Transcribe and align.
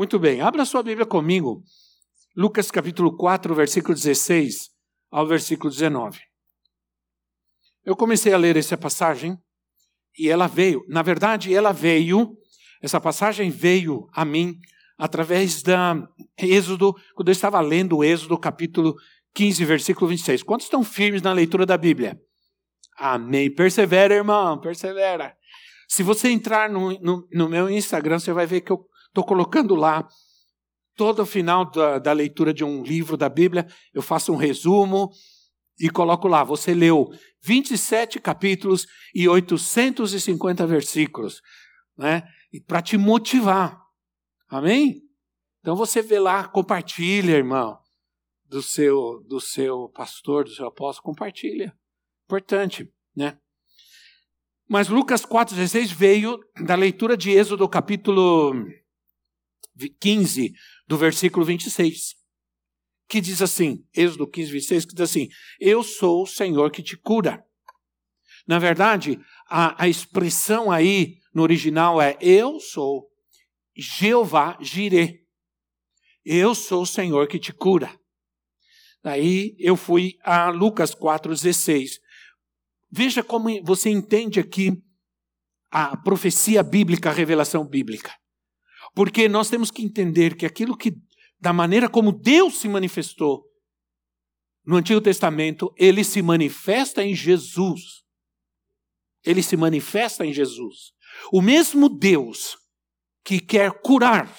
Muito 0.00 0.18
bem, 0.18 0.40
abra 0.40 0.64
sua 0.64 0.82
Bíblia 0.82 1.04
comigo, 1.04 1.62
Lucas 2.34 2.70
capítulo 2.70 3.14
4, 3.18 3.54
versículo 3.54 3.94
16 3.94 4.70
ao 5.10 5.26
versículo 5.26 5.70
19. 5.70 6.18
Eu 7.84 7.94
comecei 7.94 8.32
a 8.32 8.38
ler 8.38 8.56
essa 8.56 8.78
passagem 8.78 9.36
e 10.18 10.30
ela 10.30 10.46
veio, 10.46 10.82
na 10.88 11.02
verdade, 11.02 11.54
ela 11.54 11.70
veio, 11.70 12.34
essa 12.80 12.98
passagem 12.98 13.50
veio 13.50 14.08
a 14.14 14.24
mim 14.24 14.54
através 14.96 15.62
da 15.62 15.94
Êxodo, 16.38 16.94
quando 17.14 17.28
eu 17.28 17.32
estava 17.32 17.60
lendo 17.60 17.98
o 17.98 18.02
Êxodo 18.02 18.38
capítulo 18.38 18.94
15, 19.34 19.62
versículo 19.66 20.08
26. 20.08 20.42
Quantos 20.44 20.64
estão 20.64 20.82
firmes 20.82 21.20
na 21.20 21.34
leitura 21.34 21.66
da 21.66 21.76
Bíblia? 21.76 22.18
Amém. 22.96 23.54
Persevera, 23.54 24.14
irmão, 24.14 24.58
persevera. 24.58 25.36
Se 25.86 26.02
você 26.02 26.30
entrar 26.30 26.70
no, 26.70 26.98
no, 27.00 27.28
no 27.30 27.48
meu 27.50 27.68
Instagram, 27.68 28.18
você 28.18 28.32
vai 28.32 28.46
ver 28.46 28.62
que 28.62 28.72
eu 28.72 28.88
Estou 29.10 29.24
colocando 29.24 29.74
lá 29.74 30.08
todo 30.96 31.24
final 31.24 31.64
da, 31.64 31.98
da, 31.98 32.12
leitura 32.12 32.52
de 32.52 32.62
um 32.62 32.82
livro 32.82 33.16
da 33.16 33.28
Bíblia, 33.28 33.66
eu 33.94 34.02
faço 34.02 34.32
um 34.32 34.36
resumo 34.36 35.10
e 35.78 35.88
coloco 35.88 36.28
lá. 36.28 36.44
Você 36.44 36.74
leu 36.74 37.08
27 37.42 38.20
capítulos 38.20 38.86
e 39.14 39.28
850 39.28 40.66
versículos, 40.66 41.40
né? 41.96 42.22
Para 42.66 42.82
te 42.82 42.98
motivar. 42.98 43.80
Amém? 44.48 45.00
Então 45.60 45.74
você 45.74 46.02
vê 46.02 46.18
lá, 46.18 46.46
compartilha, 46.46 47.32
irmão, 47.32 47.78
do 48.44 48.62
seu 48.62 49.24
do 49.26 49.40
seu 49.40 49.88
pastor, 49.88 50.44
do 50.44 50.50
seu 50.50 50.66
apóstolo, 50.66 51.04
compartilha. 51.04 51.74
Importante, 52.26 52.92
né? 53.16 53.38
Mas 54.68 54.88
Lucas 54.88 55.24
4,16 55.24 55.94
veio 55.94 56.38
da 56.62 56.74
leitura 56.74 57.16
de 57.16 57.30
Êxodo 57.30 57.68
capítulo 57.68 58.54
15, 60.00 60.52
do 60.86 60.96
versículo 60.96 61.44
26, 61.44 62.14
que 63.08 63.20
diz 63.20 63.42
assim, 63.42 63.84
Êxodo 63.94 64.26
15, 64.26 64.52
26, 64.52 64.84
que 64.84 64.94
diz 64.94 65.02
assim, 65.02 65.28
eu 65.58 65.82
sou 65.82 66.22
o 66.22 66.26
Senhor 66.26 66.70
que 66.70 66.82
te 66.82 66.96
cura. 66.96 67.44
Na 68.46 68.58
verdade, 68.58 69.18
a, 69.48 69.84
a 69.84 69.88
expressão 69.88 70.70
aí 70.70 71.18
no 71.34 71.42
original 71.42 72.00
é 72.00 72.16
eu 72.20 72.58
sou 72.60 73.08
Jeová 73.76 74.58
Jireh. 74.60 75.20
Eu 76.24 76.54
sou 76.54 76.82
o 76.82 76.86
Senhor 76.86 77.26
que 77.28 77.38
te 77.38 77.52
cura. 77.52 77.98
Daí 79.02 79.56
eu 79.58 79.76
fui 79.76 80.18
a 80.22 80.50
Lucas 80.50 80.94
4,16. 80.94 81.92
Veja 82.90 83.22
como 83.22 83.48
você 83.64 83.88
entende 83.88 84.38
aqui 84.38 84.72
a 85.70 85.96
profecia 85.96 86.62
bíblica, 86.62 87.10
a 87.10 87.12
revelação 87.12 87.64
bíblica. 87.64 88.12
Porque 88.94 89.28
nós 89.28 89.48
temos 89.48 89.70
que 89.70 89.82
entender 89.82 90.36
que 90.36 90.46
aquilo 90.46 90.76
que, 90.76 90.94
da 91.38 91.52
maneira 91.52 91.88
como 91.88 92.12
Deus 92.12 92.58
se 92.58 92.68
manifestou 92.68 93.44
no 94.64 94.76
Antigo 94.76 95.00
Testamento, 95.00 95.72
ele 95.76 96.04
se 96.04 96.22
manifesta 96.22 97.02
em 97.02 97.14
Jesus. 97.14 98.04
Ele 99.24 99.42
se 99.42 99.56
manifesta 99.56 100.24
em 100.24 100.32
Jesus. 100.32 100.92
O 101.32 101.40
mesmo 101.40 101.88
Deus 101.88 102.56
que 103.24 103.40
quer 103.40 103.72
curar 103.80 104.32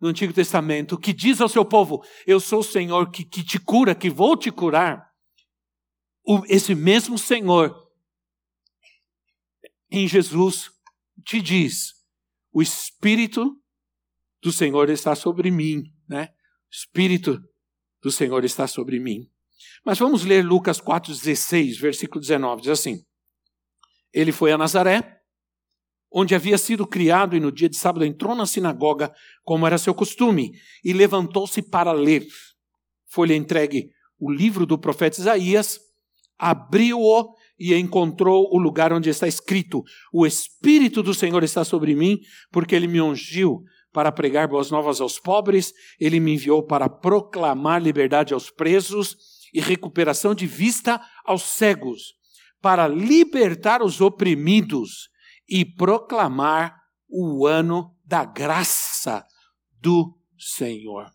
no 0.00 0.08
Antigo 0.08 0.32
Testamento, 0.32 0.98
que 0.98 1.12
diz 1.12 1.40
ao 1.40 1.48
seu 1.48 1.64
povo: 1.64 2.04
Eu 2.26 2.40
sou 2.40 2.60
o 2.60 2.64
Senhor 2.64 3.10
que, 3.10 3.24
que 3.24 3.44
te 3.44 3.58
cura, 3.58 3.94
que 3.94 4.10
vou 4.10 4.36
te 4.36 4.50
curar. 4.50 5.10
O, 6.24 6.42
esse 6.46 6.74
mesmo 6.74 7.16
Senhor 7.16 7.88
em 9.90 10.08
Jesus 10.08 10.70
te 11.24 11.40
diz: 11.40 11.94
o 12.52 12.60
Espírito 12.60 13.56
do 14.42 14.52
Senhor 14.52 14.90
está 14.90 15.14
sobre 15.14 15.50
mim, 15.50 15.84
né? 16.08 16.28
O 16.70 16.74
Espírito 16.74 17.42
do 18.02 18.10
Senhor 18.10 18.44
está 18.44 18.66
sobre 18.66 18.98
mim. 18.98 19.28
Mas 19.84 19.98
vamos 19.98 20.24
ler 20.24 20.44
Lucas 20.44 20.80
4,16, 20.80 21.80
versículo 21.80 22.20
19, 22.20 22.62
diz 22.62 22.70
assim: 22.70 23.04
Ele 24.12 24.32
foi 24.32 24.52
a 24.52 24.58
Nazaré, 24.58 25.20
onde 26.10 26.34
havia 26.34 26.58
sido 26.58 26.86
criado, 26.86 27.36
e 27.36 27.40
no 27.40 27.50
dia 27.50 27.68
de 27.68 27.76
sábado 27.76 28.04
entrou 28.04 28.34
na 28.34 28.46
sinagoga, 28.46 29.14
como 29.44 29.66
era 29.66 29.78
seu 29.78 29.94
costume, 29.94 30.52
e 30.84 30.92
levantou-se 30.92 31.62
para 31.62 31.92
ler. 31.92 32.26
Foi-lhe 33.06 33.34
entregue 33.34 33.90
o 34.18 34.30
livro 34.30 34.66
do 34.66 34.78
profeta 34.78 35.20
Isaías, 35.20 35.80
abriu-o 36.38 37.34
e 37.58 37.74
encontrou 37.74 38.48
o 38.52 38.58
lugar 38.58 38.92
onde 38.92 39.10
está 39.10 39.26
escrito: 39.28 39.82
O 40.12 40.26
Espírito 40.26 41.02
do 41.02 41.14
Senhor 41.14 41.42
está 41.44 41.64
sobre 41.64 41.94
mim, 41.94 42.18
porque 42.50 42.74
ele 42.74 42.86
me 42.86 43.00
ungiu 43.00 43.62
para 43.92 44.10
pregar 44.10 44.48
boas 44.48 44.70
novas 44.70 45.00
aos 45.00 45.18
pobres, 45.18 45.72
ele 46.00 46.18
me 46.18 46.34
enviou 46.34 46.62
para 46.62 46.88
proclamar 46.88 47.82
liberdade 47.82 48.32
aos 48.32 48.50
presos 48.50 49.16
e 49.52 49.60
recuperação 49.60 50.34
de 50.34 50.46
vista 50.46 51.00
aos 51.24 51.42
cegos, 51.42 52.14
para 52.60 52.88
libertar 52.88 53.82
os 53.82 54.00
oprimidos 54.00 55.10
e 55.48 55.64
proclamar 55.64 56.74
o 57.08 57.46
ano 57.46 57.94
da 58.04 58.24
graça 58.24 59.24
do 59.78 60.18
Senhor. 60.38 61.10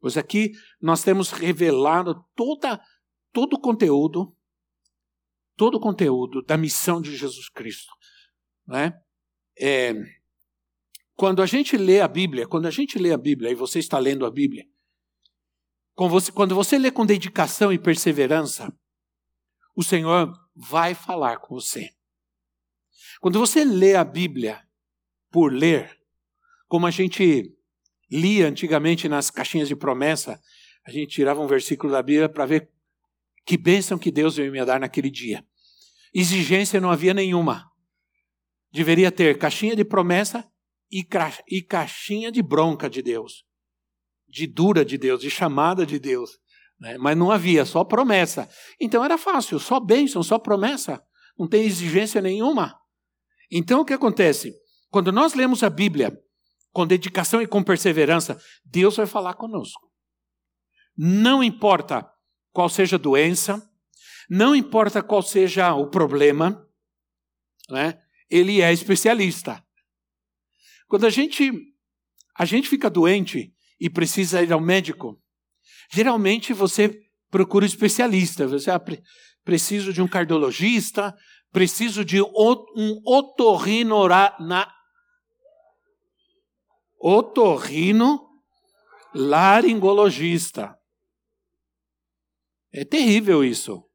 Pois 0.00 0.16
aqui 0.16 0.52
nós 0.80 1.02
temos 1.02 1.30
revelado 1.30 2.24
toda, 2.34 2.80
todo 3.32 3.54
o 3.54 3.60
conteúdo 3.60 4.34
todo 5.60 5.74
o 5.74 5.80
conteúdo 5.80 6.40
da 6.40 6.56
missão 6.56 7.02
de 7.02 7.14
Jesus 7.14 7.50
Cristo. 7.50 7.92
Né? 8.66 8.98
É, 9.58 9.92
quando 11.14 11.42
a 11.42 11.46
gente 11.46 11.76
lê 11.76 12.00
a 12.00 12.08
Bíblia, 12.08 12.48
quando 12.48 12.64
a 12.64 12.70
gente 12.70 12.98
lê 12.98 13.12
a 13.12 13.18
Bíblia, 13.18 13.50
e 13.50 13.54
você 13.54 13.78
está 13.78 13.98
lendo 13.98 14.24
a 14.24 14.30
Bíblia, 14.30 14.64
você, 15.98 16.32
quando 16.32 16.54
você 16.54 16.78
lê 16.78 16.90
com 16.90 17.04
dedicação 17.04 17.70
e 17.70 17.78
perseverança, 17.78 18.74
o 19.76 19.84
Senhor 19.84 20.32
vai 20.56 20.94
falar 20.94 21.36
com 21.40 21.56
você. 21.56 21.90
Quando 23.20 23.38
você 23.38 23.62
lê 23.62 23.94
a 23.96 24.02
Bíblia 24.02 24.66
por 25.30 25.52
ler, 25.52 25.94
como 26.68 26.86
a 26.86 26.90
gente 26.90 27.54
lia 28.10 28.48
antigamente 28.48 29.10
nas 29.10 29.30
caixinhas 29.30 29.68
de 29.68 29.76
promessa, 29.76 30.40
a 30.86 30.90
gente 30.90 31.10
tirava 31.10 31.42
um 31.42 31.46
versículo 31.46 31.92
da 31.92 32.02
Bíblia 32.02 32.30
para 32.30 32.46
ver 32.46 32.70
que 33.44 33.58
bênção 33.58 33.98
que 33.98 34.10
Deus 34.10 34.36
veio 34.36 34.50
me 34.50 34.64
dar 34.64 34.80
naquele 34.80 35.10
dia. 35.10 35.44
Exigência 36.12 36.80
não 36.80 36.90
havia 36.90 37.14
nenhuma. 37.14 37.70
Deveria 38.72 39.10
ter 39.10 39.38
caixinha 39.38 39.74
de 39.74 39.84
promessa 39.84 40.48
e, 40.90 41.06
e 41.48 41.62
caixinha 41.62 42.30
de 42.32 42.42
bronca 42.42 42.90
de 42.90 43.02
Deus, 43.02 43.44
de 44.28 44.46
dura 44.46 44.84
de 44.84 44.98
Deus, 44.98 45.20
de 45.20 45.30
chamada 45.30 45.86
de 45.86 45.98
Deus. 45.98 46.38
Né? 46.78 46.96
Mas 46.98 47.16
não 47.16 47.30
havia, 47.30 47.64
só 47.64 47.84
promessa. 47.84 48.48
Então 48.80 49.04
era 49.04 49.18
fácil, 49.18 49.58
só 49.58 49.78
bênção, 49.78 50.22
só 50.22 50.38
promessa. 50.38 51.02
Não 51.38 51.48
tem 51.48 51.64
exigência 51.64 52.20
nenhuma. 52.20 52.78
Então 53.50 53.80
o 53.80 53.84
que 53.84 53.92
acontece? 53.92 54.54
Quando 54.90 55.12
nós 55.12 55.34
lemos 55.34 55.62
a 55.62 55.70
Bíblia 55.70 56.16
com 56.72 56.86
dedicação 56.86 57.42
e 57.42 57.46
com 57.46 57.62
perseverança, 57.62 58.40
Deus 58.64 58.96
vai 58.96 59.06
falar 59.06 59.34
conosco. 59.34 59.90
Não 60.96 61.42
importa 61.42 62.08
qual 62.52 62.68
seja 62.68 62.96
a 62.96 62.98
doença, 62.98 63.69
não 64.30 64.54
importa 64.54 65.02
qual 65.02 65.22
seja 65.22 65.74
o 65.74 65.90
problema, 65.90 66.64
né? 67.68 68.00
ele 68.30 68.60
é 68.60 68.72
especialista. 68.72 69.60
Quando 70.86 71.04
a 71.04 71.10
gente, 71.10 71.50
a 72.38 72.44
gente 72.44 72.68
fica 72.68 72.88
doente 72.88 73.52
e 73.80 73.90
precisa 73.90 74.40
ir 74.40 74.52
ao 74.52 74.60
médico, 74.60 75.20
geralmente 75.92 76.52
você 76.52 76.96
procura 77.28 77.64
um 77.64 77.66
especialista. 77.66 78.46
Você 78.46 78.70
ah, 78.70 78.80
preciso 79.44 79.92
de 79.92 80.00
um 80.00 80.06
cardiologista, 80.06 81.12
preciso 81.50 82.04
de 82.04 82.22
um 82.22 83.02
otorrino 83.04 84.06
na 84.06 84.72
otorrino 87.00 88.28
laringologista. 89.12 90.78
É 92.72 92.84
terrível 92.84 93.42
isso. 93.42 93.89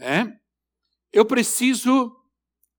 É? 0.00 0.26
Eu 1.12 1.24
preciso 1.24 2.16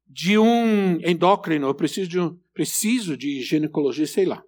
de 0.08 0.38
um 0.38 1.00
endócrino, 1.02 1.68
eu 1.68 1.76
preciso 1.76 2.10
de 2.10 2.20
um, 2.20 2.38
preciso 2.54 3.16
de 3.16 3.42
ginecologia, 3.42 4.08
sei 4.08 4.26
lá. 4.26 4.44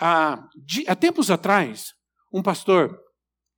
há, 0.00 0.48
há 0.88 0.96
tempos 0.96 1.30
atrás, 1.30 1.94
um 2.32 2.42
pastor, 2.42 2.98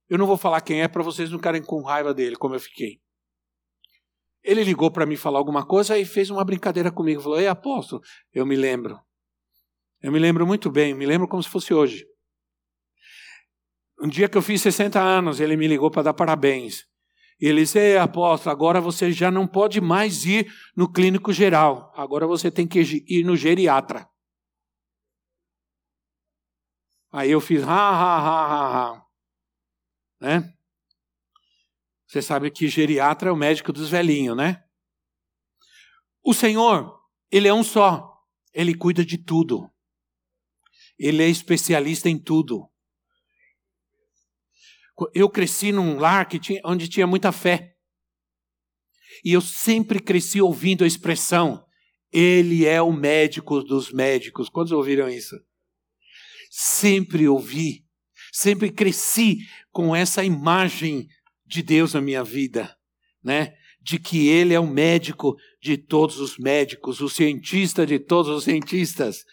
eu 0.09 0.19
não 0.19 0.27
vou 0.27 0.37
falar 0.37 0.61
quem 0.61 0.83
é 0.83 0.89
para 0.89 1.03
vocês 1.03 1.31
não 1.31 1.39
ficarem 1.39 1.63
com 1.63 1.83
raiva 1.83 2.13
dele, 2.13 2.37
como 2.37 2.55
eu 2.55 2.61
fiquei. 2.61 3.01
Ele 4.43 4.63
ligou 4.63 4.91
para 4.91 5.07
mim 5.07 5.17
falar 5.17 5.39
alguma 5.39 5.67
coisa 5.67 5.99
e 5.99 6.05
fez 6.05 6.29
uma 6.29 6.45
brincadeira 6.45 6.93
comigo. 6.93 7.23
Falou: 7.23 7.41
Ei, 7.41 7.47
apóstolo, 7.47 8.03
eu 8.33 8.45
me 8.45 8.55
lembro. 8.55 9.01
Eu 10.03 10.13
me 10.13 10.19
lembro 10.19 10.47
muito 10.47 10.71
bem, 10.71 10.93
me 10.93 11.07
lembro 11.07 11.27
como 11.27 11.43
se 11.43 11.49
fosse 11.49 11.73
hoje. 11.73 12.07
Um 13.99 14.09
dia 14.09 14.29
que 14.29 14.37
eu 14.37 14.43
fiz 14.43 14.61
60 14.61 15.01
anos, 15.01 15.41
ele 15.41 15.57
me 15.57 15.67
ligou 15.67 15.91
para 15.91 16.03
dar 16.03 16.15
parabéns. 16.15 16.85
Ele 17.41 17.63
disse: 17.63 17.79
Ei, 17.79 17.99
apóstolo, 17.99 18.53
agora 18.53 18.81
você 18.81 19.13
já 19.13 19.31
não 19.31 19.47
pode 19.47 19.81
mais 19.81 20.25
ir 20.25 20.53
no 20.77 20.91
clínico 20.91 21.33
geral. 21.33 21.93
Agora 21.97 22.27
você 22.27 22.51
tem 22.51 22.67
que 22.67 22.81
ir 22.81 23.25
no 23.25 23.37
geriatra. 23.37 24.09
Aí 27.13 27.31
eu 27.31 27.41
fiz, 27.41 27.63
ha, 27.63 27.67
ha, 27.69 28.19
ha, 28.19 28.47
ha, 28.47 28.93
ha. 28.93 29.07
Né? 30.21 30.55
Você 32.07 32.21
sabe 32.21 32.51
que 32.51 32.67
geriatra 32.69 33.29
é 33.29 33.33
o 33.33 33.37
médico 33.37 33.73
dos 33.73 33.89
velhinhos, 33.89 34.37
né? 34.37 34.65
O 36.23 36.33
Senhor, 36.33 37.01
Ele 37.31 37.47
é 37.47 37.55
um 37.55 37.63
só. 37.63 38.21
Ele 38.53 38.75
cuida 38.75 39.05
de 39.05 39.19
tudo. 39.19 39.71
Ele 40.99 41.23
é 41.23 41.29
especialista 41.29 42.09
em 42.09 42.19
tudo. 42.19 42.69
Eu 45.15 45.29
cresci 45.29 45.73
num 45.73 45.99
lar 45.99 46.29
que 46.29 46.39
tinha, 46.39 46.61
onde 46.65 46.89
tinha 46.89 47.07
muita 47.07 47.33
fé. 47.33 47.75
E 49.25 49.33
eu 49.33 49.41
sempre 49.41 49.99
cresci 50.01 50.41
ouvindo 50.41 50.85
a 50.85 50.87
expressão: 50.87 51.65
Ele 52.13 52.65
é 52.65 52.81
o 52.81 52.93
médico 52.93 53.63
dos 53.63 53.93
médicos. 53.93 54.49
Quantos 54.49 54.73
ouviram 54.73 55.09
isso? 55.09 55.37
sempre 56.57 57.27
ouvi, 57.27 57.85
sempre 58.33 58.71
cresci 58.71 59.39
com 59.73 59.95
essa 59.95 60.23
imagem 60.23 61.09
de 61.45 61.65
Deus 61.65 61.95
na 61.95 62.01
minha 62.01 62.23
vida, 62.23 62.77
né? 63.25 63.55
De 63.83 63.99
que 63.99 64.29
Ele 64.29 64.55
é 64.55 64.61
o 64.61 64.67
médico 64.67 65.35
de 65.61 65.77
todos 65.77 66.21
os 66.21 66.39
médicos, 66.39 67.01
o 67.01 67.09
cientista 67.09 67.85
de 67.85 67.99
todos 67.99 68.31
os 68.31 68.45
cientistas. 68.45 69.25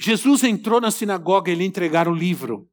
Jesus 0.00 0.44
entrou 0.44 0.80
na 0.80 0.92
sinagoga 0.92 1.50
e 1.50 1.56
lhe 1.56 1.64
entregaram 1.64 2.12
o 2.12 2.16
livro. 2.16 2.70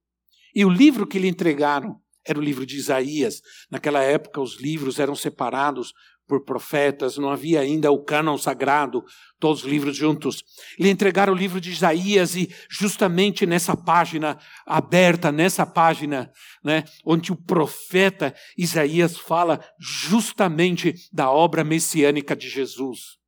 E 0.56 0.65
o 0.65 0.69
livro 0.69 1.07
que 1.07 1.19
lhe 1.19 1.27
entregaram 1.27 2.00
era 2.25 2.38
o 2.38 2.42
livro 2.42 2.65
de 2.65 2.77
Isaías. 2.77 3.42
Naquela 3.69 4.01
época, 4.01 4.42
os 4.42 4.59
livros 4.59 5.00
eram 5.00 5.15
separados 5.15 5.94
por 6.27 6.45
profetas, 6.45 7.18
não 7.18 7.30
havia 7.30 7.59
ainda 7.59 7.92
o 7.92 8.06
cânon 8.06 8.38
sagrado, 8.38 9.03
todos 9.38 9.65
os 9.65 9.69
livros 9.69 9.98
juntos. 9.98 10.42
Lhe 10.80 10.89
entregaram 10.89 11.33
o 11.33 11.36
livro 11.36 11.59
de 11.59 11.71
Isaías 11.71 12.38
e 12.38 12.50
justamente 12.69 13.45
nessa 13.45 13.75
página 13.75 14.38
aberta, 14.65 15.30
nessa 15.30 15.65
página, 15.65 16.31
né, 16.63 16.86
onde 17.06 17.33
o 17.33 17.36
profeta 17.36 18.33
Isaías 18.57 19.18
fala 19.18 19.59
justamente 19.77 20.95
da 21.12 21.30
obra 21.30 21.65
messiânica 21.65 22.33
de 22.33 22.48
Jesus. 22.48 23.20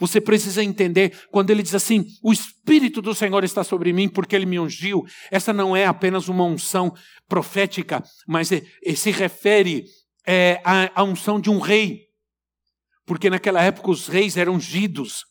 Você 0.00 0.20
precisa 0.20 0.62
entender 0.62 1.26
quando 1.30 1.50
ele 1.50 1.62
diz 1.62 1.74
assim: 1.74 2.04
o 2.22 2.32
Espírito 2.32 3.00
do 3.00 3.14
Senhor 3.14 3.44
está 3.44 3.64
sobre 3.64 3.92
mim 3.92 4.08
porque 4.08 4.36
ele 4.36 4.46
me 4.46 4.58
ungiu. 4.58 5.04
Essa 5.30 5.52
não 5.52 5.76
é 5.76 5.86
apenas 5.86 6.28
uma 6.28 6.44
unção 6.44 6.92
profética, 7.28 8.02
mas 8.26 8.52
é, 8.52 8.62
é, 8.84 8.94
se 8.94 9.10
refere 9.10 9.84
é, 10.26 10.60
à, 10.64 11.00
à 11.00 11.04
unção 11.04 11.40
de 11.40 11.50
um 11.50 11.58
rei 11.58 12.06
porque 13.06 13.30
naquela 13.30 13.62
época 13.62 13.90
os 13.90 14.08
reis 14.08 14.36
eram 14.36 14.54
ungidos. 14.54 15.24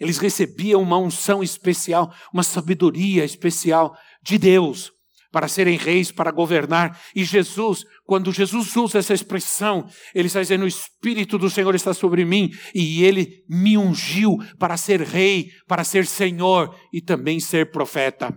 Eles 0.00 0.16
recebiam 0.16 0.80
uma 0.80 0.96
unção 0.96 1.42
especial, 1.42 2.12
uma 2.32 2.42
sabedoria 2.42 3.24
especial 3.24 3.94
de 4.22 4.38
Deus 4.38 4.90
para 5.32 5.48
serem 5.48 5.78
reis, 5.78 6.12
para 6.12 6.30
governar. 6.30 7.00
E 7.16 7.24
Jesus, 7.24 7.84
quando 8.04 8.30
Jesus 8.30 8.76
usa 8.76 8.98
essa 8.98 9.14
expressão, 9.14 9.88
ele 10.14 10.26
está 10.26 10.40
dizendo: 10.40 10.64
O 10.64 10.68
Espírito 10.68 11.38
do 11.38 11.50
Senhor 11.50 11.74
está 11.74 11.94
sobre 11.94 12.24
mim 12.24 12.50
e 12.74 13.02
ele 13.02 13.42
me 13.48 13.76
ungiu 13.78 14.36
para 14.58 14.76
ser 14.76 15.00
rei, 15.00 15.50
para 15.66 15.82
ser 15.82 16.06
senhor 16.06 16.76
e 16.92 17.00
também 17.00 17.40
ser 17.40 17.72
profeta. 17.72 18.32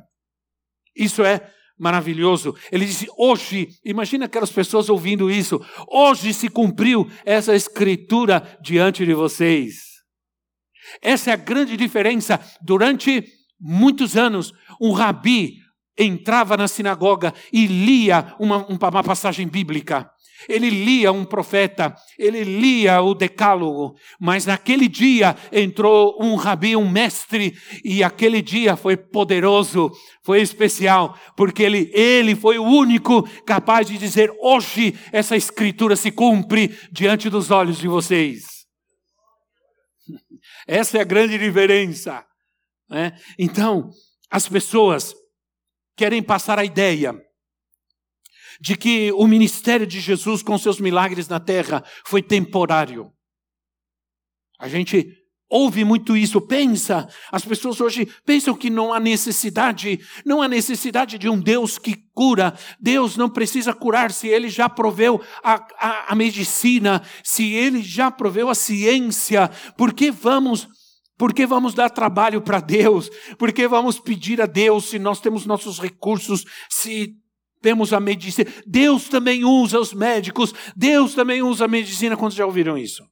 Isso 0.95 1.23
é 1.23 1.51
maravilhoso. 1.77 2.55
Ele 2.71 2.85
disse: 2.85 3.07
hoje, 3.17 3.67
imagina 3.83 4.25
aquelas 4.25 4.51
pessoas 4.51 4.89
ouvindo 4.89 5.29
isso, 5.29 5.59
hoje 5.87 6.33
se 6.33 6.47
cumpriu 6.49 7.09
essa 7.25 7.55
escritura 7.55 8.57
diante 8.61 9.05
de 9.05 9.13
vocês. 9.13 9.95
Essa 11.01 11.31
é 11.31 11.33
a 11.33 11.37
grande 11.37 11.75
diferença. 11.75 12.39
Durante 12.61 13.25
muitos 13.59 14.15
anos, 14.15 14.53
um 14.79 14.91
rabi 14.91 15.64
entrava 15.97 16.57
na 16.57 16.67
sinagoga 16.67 17.33
e 17.51 17.67
lia 17.67 18.35
uma, 18.39 18.65
uma 18.67 19.03
passagem 19.03 19.47
bíblica. 19.47 20.09
Ele 20.49 20.69
lia 20.69 21.11
um 21.11 21.25
profeta, 21.25 21.95
ele 22.19 22.43
lia 22.43 23.01
o 23.01 23.15
decálogo, 23.15 23.95
mas 24.19 24.45
naquele 24.45 24.87
dia 24.87 25.35
entrou 25.51 26.17
um 26.21 26.35
rabi, 26.35 26.75
um 26.75 26.89
mestre, 26.89 27.55
e 27.83 28.03
aquele 28.03 28.41
dia 28.41 28.75
foi 28.75 28.97
poderoso, 28.97 29.89
foi 30.23 30.41
especial, 30.41 31.17
porque 31.35 31.63
ele, 31.63 31.89
ele 31.93 32.35
foi 32.35 32.59
o 32.59 32.63
único 32.63 33.23
capaz 33.43 33.87
de 33.87 33.97
dizer: 33.97 34.31
hoje 34.39 34.93
essa 35.11 35.35
escritura 35.35 35.95
se 35.95 36.11
cumpre 36.11 36.77
diante 36.91 37.29
dos 37.29 37.49
olhos 37.49 37.77
de 37.77 37.87
vocês. 37.87 38.43
Essa 40.67 40.97
é 40.97 41.01
a 41.01 41.05
grande 41.05 41.37
diferença. 41.37 42.23
Né? 42.89 43.17
Então, 43.39 43.89
as 44.29 44.47
pessoas 44.47 45.13
querem 45.95 46.21
passar 46.21 46.59
a 46.59 46.65
ideia 46.65 47.13
de 48.59 48.75
que 48.75 49.11
o 49.13 49.27
ministério 49.27 49.85
de 49.85 49.99
Jesus 49.99 50.41
com 50.41 50.57
seus 50.57 50.79
milagres 50.79 51.27
na 51.27 51.39
terra 51.39 51.83
foi 52.05 52.21
temporário. 52.21 53.11
A 54.59 54.67
gente 54.67 55.05
ouve 55.49 55.85
muito 55.85 56.17
isso, 56.17 56.41
pensa, 56.41 57.07
as 57.31 57.45
pessoas 57.45 57.79
hoje 57.79 58.07
pensam 58.25 58.55
que 58.55 58.69
não 58.69 58.93
há 58.93 58.99
necessidade, 58.99 59.99
não 60.25 60.41
há 60.41 60.47
necessidade 60.47 61.17
de 61.17 61.29
um 61.29 61.39
Deus 61.39 61.77
que 61.77 61.95
cura. 62.13 62.57
Deus 62.79 63.15
não 63.15 63.29
precisa 63.29 63.73
curar 63.73 64.11
se 64.11 64.27
ele 64.27 64.49
já 64.49 64.67
proveu 64.67 65.21
a, 65.43 65.55
a, 65.77 66.13
a 66.13 66.15
medicina, 66.15 67.01
se 67.23 67.53
ele 67.53 67.83
já 67.83 68.09
proveu 68.09 68.49
a 68.49 68.55
ciência. 68.55 69.49
Por 69.77 69.93
que 69.93 70.09
vamos 70.11 70.67
por 71.17 71.33
que 71.33 71.45
vamos 71.45 71.73
dar 71.73 71.89
trabalho 71.89 72.41
para 72.41 72.59
Deus? 72.59 73.09
Por 73.37 73.53
que 73.53 73.67
vamos 73.67 73.99
pedir 73.99 74.41
a 74.41 74.45
Deus 74.45 74.85
se 74.85 74.99
nós 74.99 75.21
temos 75.21 75.45
nossos 75.45 75.79
recursos, 75.79 76.43
se 76.69 77.15
temos 77.61 77.93
a 77.93 77.99
medicina. 77.99 78.51
Deus 78.65 79.09
também 79.09 79.43
usa 79.43 79.79
os 79.79 79.93
médicos, 79.93 80.53
Deus 80.75 81.15
também 81.15 81.41
usa 81.41 81.65
a 81.65 81.67
medicina. 81.67 82.17
Quantos 82.17 82.37
já 82.37 82.45
ouviram 82.45 82.77
isso? 82.77 83.03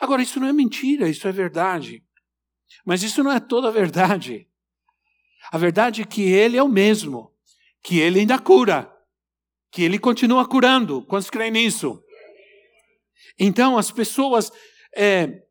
Agora, 0.00 0.22
isso 0.22 0.40
não 0.40 0.48
é 0.48 0.52
mentira, 0.52 1.08
isso 1.08 1.26
é 1.26 1.32
verdade. 1.32 2.04
Mas 2.84 3.02
isso 3.02 3.22
não 3.22 3.32
é 3.32 3.40
toda 3.40 3.68
a 3.68 3.72
verdade. 3.72 4.46
A 5.52 5.58
verdade 5.58 6.02
é 6.02 6.04
que 6.04 6.22
Ele 6.22 6.56
é 6.56 6.62
o 6.62 6.68
mesmo, 6.68 7.32
que 7.82 7.98
Ele 7.98 8.20
ainda 8.20 8.38
cura, 8.38 8.92
que 9.70 9.82
Ele 9.82 9.98
continua 9.98 10.46
curando. 10.46 11.04
Quantos 11.06 11.30
creem 11.30 11.50
nisso? 11.50 12.02
Então, 13.38 13.78
as 13.78 13.90
pessoas 13.90 14.52
é, 14.94 15.42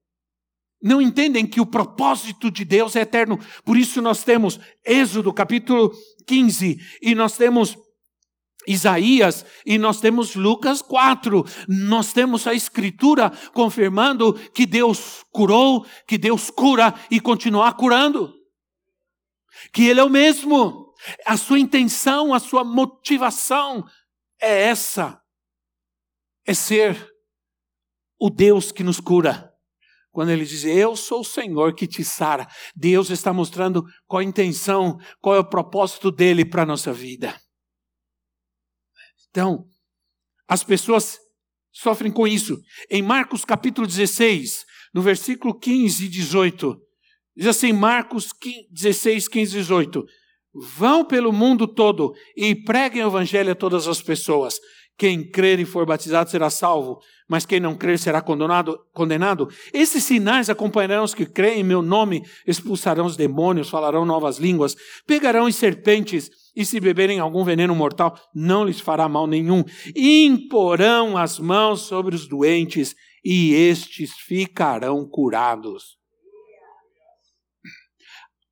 não 0.82 1.02
entendem 1.02 1.46
que 1.46 1.60
o 1.60 1.66
propósito 1.66 2.50
de 2.50 2.64
Deus 2.64 2.96
é 2.96 3.02
eterno. 3.02 3.38
Por 3.66 3.78
isso, 3.78 4.02
nós 4.02 4.24
temos 4.24 4.60
Êxodo 4.86 5.34
capítulo 5.34 5.92
15 6.26 6.80
e 7.02 7.14
nós 7.14 7.36
temos 7.36 7.78
Isaías 8.68 9.46
e 9.66 9.78
nós 9.78 10.00
temos 10.00 10.36
Lucas 10.36 10.82
4. 10.82 11.44
Nós 11.68 12.14
temos 12.14 12.48
a 12.48 12.54
Escritura 12.54 13.32
confirmando 13.54 14.34
que 14.52 14.66
Deus 14.66 15.26
curou, 15.32 15.86
que 16.08 16.18
Deus 16.18 16.50
cura 16.50 16.94
e 17.12 17.20
continua 17.20 17.74
curando. 17.74 18.34
Que 19.74 19.88
Ele 19.88 20.00
é 20.00 20.04
o 20.04 20.10
mesmo. 20.10 20.94
A 21.26 21.36
sua 21.38 21.60
intenção, 21.60 22.34
a 22.34 22.40
sua 22.40 22.64
motivação 22.64 23.86
é 24.42 24.64
essa: 24.64 25.20
é 26.46 26.54
ser 26.54 27.10
o 28.20 28.30
Deus 28.30 28.72
que 28.72 28.84
nos 28.84 29.00
cura. 29.00 29.49
Quando 30.12 30.30
ele 30.30 30.46
diz, 30.46 30.64
Eu 30.66 30.96
sou 30.96 31.22
o 31.22 31.26
Senhor 31.26 31.74
que 31.74 31.88
te 31.88 32.04
sara, 32.04 32.48
Deus 32.76 33.10
está 33.10 33.32
mostrando 33.32 33.84
qual 34.08 34.22
a 34.22 34.24
intenção, 34.24 34.98
qual 35.22 35.36
é 35.36 35.40
o 35.40 35.50
propósito 35.50 36.12
dele 36.12 36.44
para 36.44 36.64
a 36.64 36.66
nossa 36.66 36.92
vida. 36.92 37.40
Então, 39.30 39.66
as 40.48 40.64
pessoas 40.64 41.20
sofrem 41.72 42.12
com 42.12 42.28
isso. 42.28 42.60
Em 42.90 43.02
Marcos 43.02 43.46
capítulo 43.46 43.86
16, 43.86 44.66
no 44.94 45.02
versículo 45.02 45.58
15 45.58 46.06
e 46.06 46.10
18, 46.10 46.78
diz 47.36 47.48
assim: 47.48 47.72
Marcos 47.72 48.30
16, 48.72 49.28
15 49.28 49.56
e 49.56 49.60
18. 49.60 50.06
Vão 50.52 51.06
pelo 51.06 51.32
mundo 51.32 51.68
todo 51.68 52.12
e 52.36 52.56
preguem 52.56 53.04
o 53.04 53.08
evangelho 53.08 53.52
a 53.52 53.56
todas 53.56 53.88
as 53.88 54.02
pessoas. 54.02 54.60
Quem 55.00 55.24
crer 55.24 55.62
e 55.62 55.66
for 55.66 55.86
batizado 55.86 56.30
será 56.30 56.50
salvo, 56.50 57.00
mas 57.26 57.46
quem 57.46 57.58
não 57.58 57.74
crer 57.74 57.98
será 57.98 58.22
condenado. 58.22 58.78
condenado. 58.94 59.48
Esses 59.72 60.04
sinais 60.04 60.50
acompanharão 60.50 61.06
os 61.06 61.16
que 61.16 61.26
creem 61.26 61.62
em 61.62 61.64
meu 61.64 61.82
nome, 61.82 62.22
expulsarão 62.46 63.06
os 63.06 63.16
demônios, 63.16 63.70
falarão 63.70 64.04
novas 64.04 64.40
línguas, 64.40 64.76
pegarão 65.08 65.48
em 65.48 65.54
serpentes, 65.54 66.30
e 66.54 66.66
se 66.66 66.82
beberem 66.82 67.20
algum 67.20 67.46
veneno 67.46 67.74
mortal, 67.74 68.20
não 68.36 68.66
lhes 68.66 68.82
fará 68.82 69.08
mal 69.08 69.26
nenhum. 69.26 69.64
Imporão 69.96 71.16
as 71.16 71.40
mãos 71.40 71.84
sobre 71.84 72.14
os 72.14 72.28
doentes, 72.28 72.94
e 73.24 73.54
estes 73.54 74.12
ficarão 74.12 75.08
curados. 75.08 75.98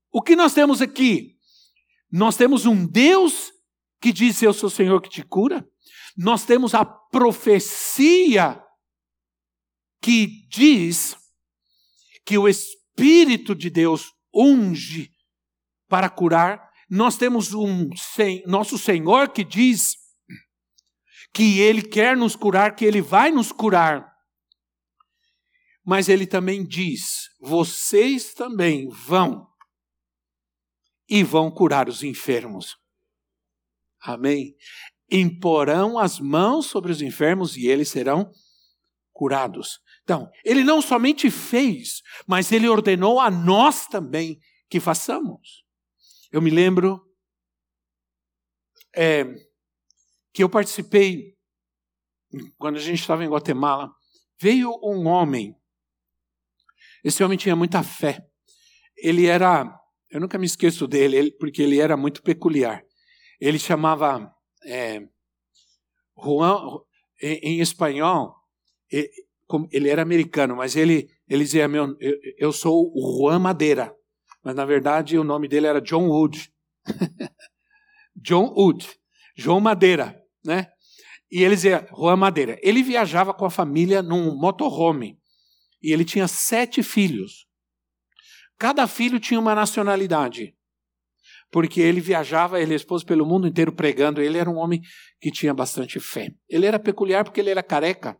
O 0.09 0.21
que 0.21 0.33
nós 0.33 0.53
temos 0.53 0.81
aqui? 0.81 1.35
Nós 2.09 2.37
temos 2.37 2.65
um 2.65 2.87
Deus 2.87 3.51
que 3.99 4.13
diz: 4.13 4.41
Eu 4.41 4.53
sou 4.53 4.67
o 4.67 4.71
Senhor 4.71 5.01
que 5.01 5.09
te 5.09 5.23
cura 5.23 5.67
nós 6.17 6.43
temos 6.43 6.73
a 6.73 6.83
profecia 6.83 8.59
que 10.01 10.47
diz 10.49 11.15
que 12.25 12.39
o 12.39 12.47
Espírito 12.47 13.53
de 13.53 13.69
Deus 13.69 14.11
unge 14.33 15.11
para 15.87 16.09
curar. 16.09 16.71
Nós 16.89 17.17
temos 17.17 17.53
um 17.53 17.87
nosso 18.47 18.79
Senhor 18.79 19.29
que 19.29 19.43
diz 19.43 19.95
que 21.31 21.59
Ele 21.59 21.83
quer 21.83 22.17
nos 22.17 22.35
curar, 22.35 22.75
que 22.75 22.83
Ele 22.83 23.01
vai 23.01 23.29
nos 23.29 23.51
curar. 23.51 24.11
Mas 25.85 26.09
Ele 26.09 26.25
também 26.25 26.65
diz: 26.65 27.29
vocês 27.39 28.33
também 28.33 28.89
vão 28.89 29.47
e 31.07 31.23
vão 31.23 31.51
curar 31.51 31.87
os 31.87 32.01
enfermos. 32.01 32.75
Amém? 34.01 34.55
Imporão 35.09 35.97
as 35.97 36.19
mãos 36.19 36.65
sobre 36.65 36.91
os 36.91 37.01
enfermos 37.01 37.55
e 37.55 37.67
eles 37.67 37.89
serão 37.89 38.31
curados. 39.13 39.79
Então, 40.03 40.29
ele 40.45 40.63
não 40.63 40.81
somente 40.81 41.29
fez, 41.29 42.01
mas 42.27 42.51
ele 42.51 42.67
ordenou 42.69 43.19
a 43.19 43.31
nós 43.31 43.87
também 43.87 44.39
que 44.69 44.79
façamos. 44.79 45.63
Eu 46.31 46.41
me 46.41 46.49
lembro 46.49 47.01
é, 48.95 49.25
que 50.33 50.43
eu 50.43 50.49
participei, 50.49 51.35
quando 52.57 52.77
a 52.77 52.81
gente 52.81 52.99
estava 52.99 53.23
em 53.23 53.29
Guatemala, 53.29 53.89
veio 54.39 54.71
um 54.83 55.07
homem. 55.07 55.55
Esse 57.03 57.23
homem 57.23 57.37
tinha 57.37 57.55
muita 57.55 57.81
fé. 57.81 58.19
Ele 58.95 59.25
era, 59.25 59.65
eu 60.09 60.19
nunca 60.19 60.37
me 60.37 60.45
esqueço 60.45 60.87
dele, 60.87 61.31
porque 61.39 61.61
ele 61.61 61.79
era 61.79 61.97
muito 61.97 62.21
peculiar. 62.21 62.83
Ele 63.39 63.57
chamava 63.57 64.31
é, 64.67 65.07
Juan, 66.21 66.79
em, 67.21 67.35
em 67.35 67.59
espanhol, 67.61 68.35
ele 69.71 69.89
era 69.89 70.01
americano, 70.01 70.55
mas 70.57 70.75
ele, 70.75 71.09
ele 71.27 71.43
dizia: 71.45 71.67
meu, 71.67 71.95
eu, 71.99 72.17
eu 72.37 72.51
sou 72.51 72.91
o 72.93 73.17
Juan 73.19 73.39
Madeira. 73.39 73.95
Mas 74.43 74.55
na 74.55 74.65
verdade 74.65 75.17
o 75.17 75.23
nome 75.23 75.47
dele 75.47 75.67
era 75.67 75.81
John 75.81 76.07
Wood. 76.07 76.51
John 78.15 78.53
Wood. 78.55 78.87
João 79.35 79.59
Madeira, 79.59 80.19
né? 80.43 80.67
E 81.31 81.43
ele 81.43 81.55
dizia 81.55 81.87
Juan 81.95 82.15
Madeira. 82.15 82.57
Ele 82.61 82.81
viajava 82.81 83.33
com 83.33 83.45
a 83.45 83.49
família 83.49 84.01
num 84.01 84.35
motorhome. 84.35 85.19
E 85.81 85.93
ele 85.93 86.03
tinha 86.03 86.27
sete 86.27 86.81
filhos. 86.81 87.45
Cada 88.57 88.87
filho 88.87 89.19
tinha 89.19 89.39
uma 89.39 89.53
nacionalidade 89.53 90.56
porque 91.51 91.81
ele 91.81 92.01
viajava, 92.01 92.59
ele 92.59 92.75
expôs 92.75 93.03
pelo 93.03 93.25
mundo 93.25 93.47
inteiro 93.47 93.71
pregando. 93.71 94.21
Ele 94.21 94.37
era 94.37 94.49
um 94.49 94.57
homem 94.57 94.81
que 95.19 95.31
tinha 95.31 95.53
bastante 95.53 95.99
fé. 95.99 96.29
Ele 96.49 96.65
era 96.65 96.79
peculiar 96.79 97.23
porque 97.23 97.39
ele 97.39 97.49
era 97.49 97.63
careca. 97.63 98.17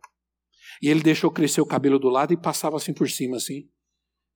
E 0.80 0.88
ele 0.88 1.02
deixou 1.02 1.30
crescer 1.30 1.60
o 1.60 1.66
cabelo 1.66 1.98
do 1.98 2.08
lado 2.08 2.32
e 2.32 2.40
passava 2.40 2.76
assim 2.76 2.94
por 2.94 3.08
cima, 3.10 3.36
assim. 3.36 3.68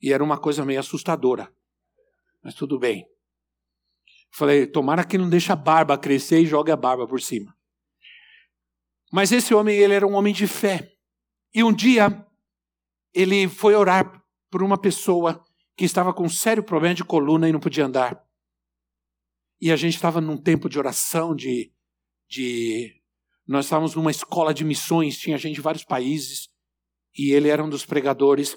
E 0.00 0.12
era 0.12 0.22
uma 0.22 0.38
coisa 0.38 0.64
meio 0.64 0.80
assustadora. 0.80 1.48
Mas 2.42 2.54
tudo 2.54 2.78
bem. 2.78 3.06
Falei, 4.34 4.66
tomara 4.66 5.04
que 5.04 5.18
não 5.18 5.28
deixe 5.28 5.52
a 5.52 5.56
barba 5.56 5.96
crescer 5.96 6.40
e 6.40 6.46
jogue 6.46 6.72
a 6.72 6.76
barba 6.76 7.06
por 7.06 7.20
cima. 7.20 7.54
Mas 9.12 9.30
esse 9.30 9.54
homem, 9.54 9.76
ele 9.76 9.94
era 9.94 10.06
um 10.06 10.14
homem 10.14 10.32
de 10.32 10.46
fé. 10.46 10.90
E 11.54 11.62
um 11.62 11.72
dia, 11.72 12.26
ele 13.14 13.46
foi 13.46 13.74
orar 13.74 14.22
por 14.50 14.62
uma 14.62 14.78
pessoa 14.78 15.44
que 15.76 15.84
estava 15.84 16.12
com 16.12 16.24
um 16.24 16.30
sério 16.30 16.62
problema 16.62 16.94
de 16.94 17.04
coluna 17.04 17.48
e 17.48 17.52
não 17.52 17.60
podia 17.60 17.84
andar. 17.84 18.22
E 19.62 19.70
a 19.70 19.76
gente 19.76 19.94
estava 19.94 20.20
num 20.20 20.36
tempo 20.36 20.68
de 20.68 20.76
oração, 20.76 21.36
de, 21.36 21.72
de. 22.28 23.00
Nós 23.46 23.66
estávamos 23.66 23.94
numa 23.94 24.10
escola 24.10 24.52
de 24.52 24.64
missões, 24.64 25.16
tinha 25.16 25.38
gente 25.38 25.54
de 25.54 25.60
vários 25.60 25.84
países, 25.84 26.48
e 27.16 27.30
ele 27.30 27.48
era 27.48 27.62
um 27.62 27.70
dos 27.70 27.86
pregadores. 27.86 28.56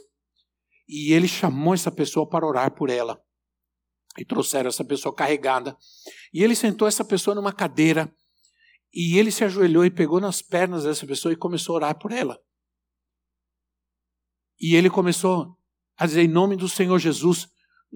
E 0.89 1.13
ele 1.13 1.27
chamou 1.27 1.75
essa 1.75 1.91
pessoa 1.91 2.27
para 2.27 2.47
orar 2.47 2.73
por 2.73 2.89
ela. 2.89 3.21
E 4.17 4.25
trouxeram 4.25 4.67
essa 4.67 4.83
pessoa 4.83 5.13
carregada. 5.13 5.77
E 6.33 6.43
ele 6.43 6.55
sentou 6.55 6.87
essa 6.87 7.05
pessoa 7.05 7.35
numa 7.35 7.53
cadeira. 7.53 8.11
E 8.91 9.19
ele 9.19 9.29
se 9.29 9.43
ajoelhou 9.43 9.85
e 9.85 9.91
pegou 9.91 10.19
nas 10.19 10.41
pernas 10.41 10.85
dessa 10.85 11.05
pessoa 11.05 11.31
e 11.31 11.37
começou 11.37 11.73
a 11.73 11.77
orar 11.77 11.99
por 11.99 12.11
ela. 12.11 12.39
E 14.59 14.75
ele 14.75 14.89
começou 14.89 15.55
a 15.97 16.07
dizer: 16.07 16.23
em 16.23 16.27
nome 16.27 16.55
do 16.55 16.67
Senhor 16.67 16.97
Jesus, 16.97 17.47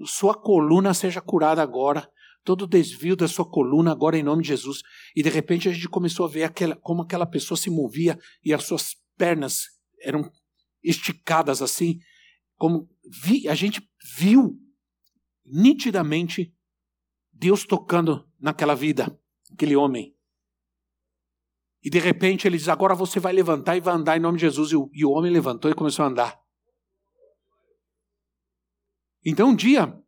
sua 0.06 0.40
coluna 0.40 0.94
seja 0.94 1.20
curada 1.20 1.60
agora 1.60 2.08
todo 2.44 2.66
desvio 2.66 3.16
da 3.16 3.28
sua 3.28 3.48
coluna 3.48 3.92
agora 3.92 4.18
em 4.18 4.22
nome 4.22 4.42
de 4.42 4.48
Jesus. 4.48 4.82
E 5.14 5.22
de 5.22 5.28
repente 5.28 5.68
a 5.68 5.72
gente 5.72 5.88
começou 5.88 6.26
a 6.26 6.28
ver 6.28 6.44
aquela, 6.44 6.76
como 6.76 7.02
aquela 7.02 7.26
pessoa 7.26 7.56
se 7.56 7.70
movia 7.70 8.18
e 8.44 8.52
as 8.52 8.64
suas 8.64 8.96
pernas 9.16 9.66
eram 10.02 10.30
esticadas 10.82 11.60
assim, 11.60 11.98
como 12.56 12.88
vi, 13.22 13.48
a 13.48 13.54
gente 13.54 13.86
viu 14.16 14.58
nitidamente 15.44 16.54
Deus 17.32 17.64
tocando 17.64 18.28
naquela 18.38 18.74
vida, 18.74 19.18
aquele 19.52 19.76
homem. 19.76 20.14
E 21.82 21.88
de 21.88 21.98
repente 21.98 22.46
ele 22.46 22.56
diz: 22.56 22.68
Agora 22.68 22.94
você 22.94 23.18
vai 23.18 23.32
levantar 23.32 23.76
e 23.76 23.80
vai 23.80 23.94
andar 23.94 24.16
em 24.16 24.20
nome 24.20 24.38
de 24.38 24.42
Jesus. 24.42 24.70
E 24.72 24.76
o, 24.76 24.90
e 24.92 25.04
o 25.04 25.10
homem 25.10 25.32
levantou 25.32 25.70
e 25.70 25.74
começou 25.74 26.04
a 26.04 26.08
andar. 26.08 26.40
Então 29.24 29.48
um 29.48 29.56
dia 29.56 29.99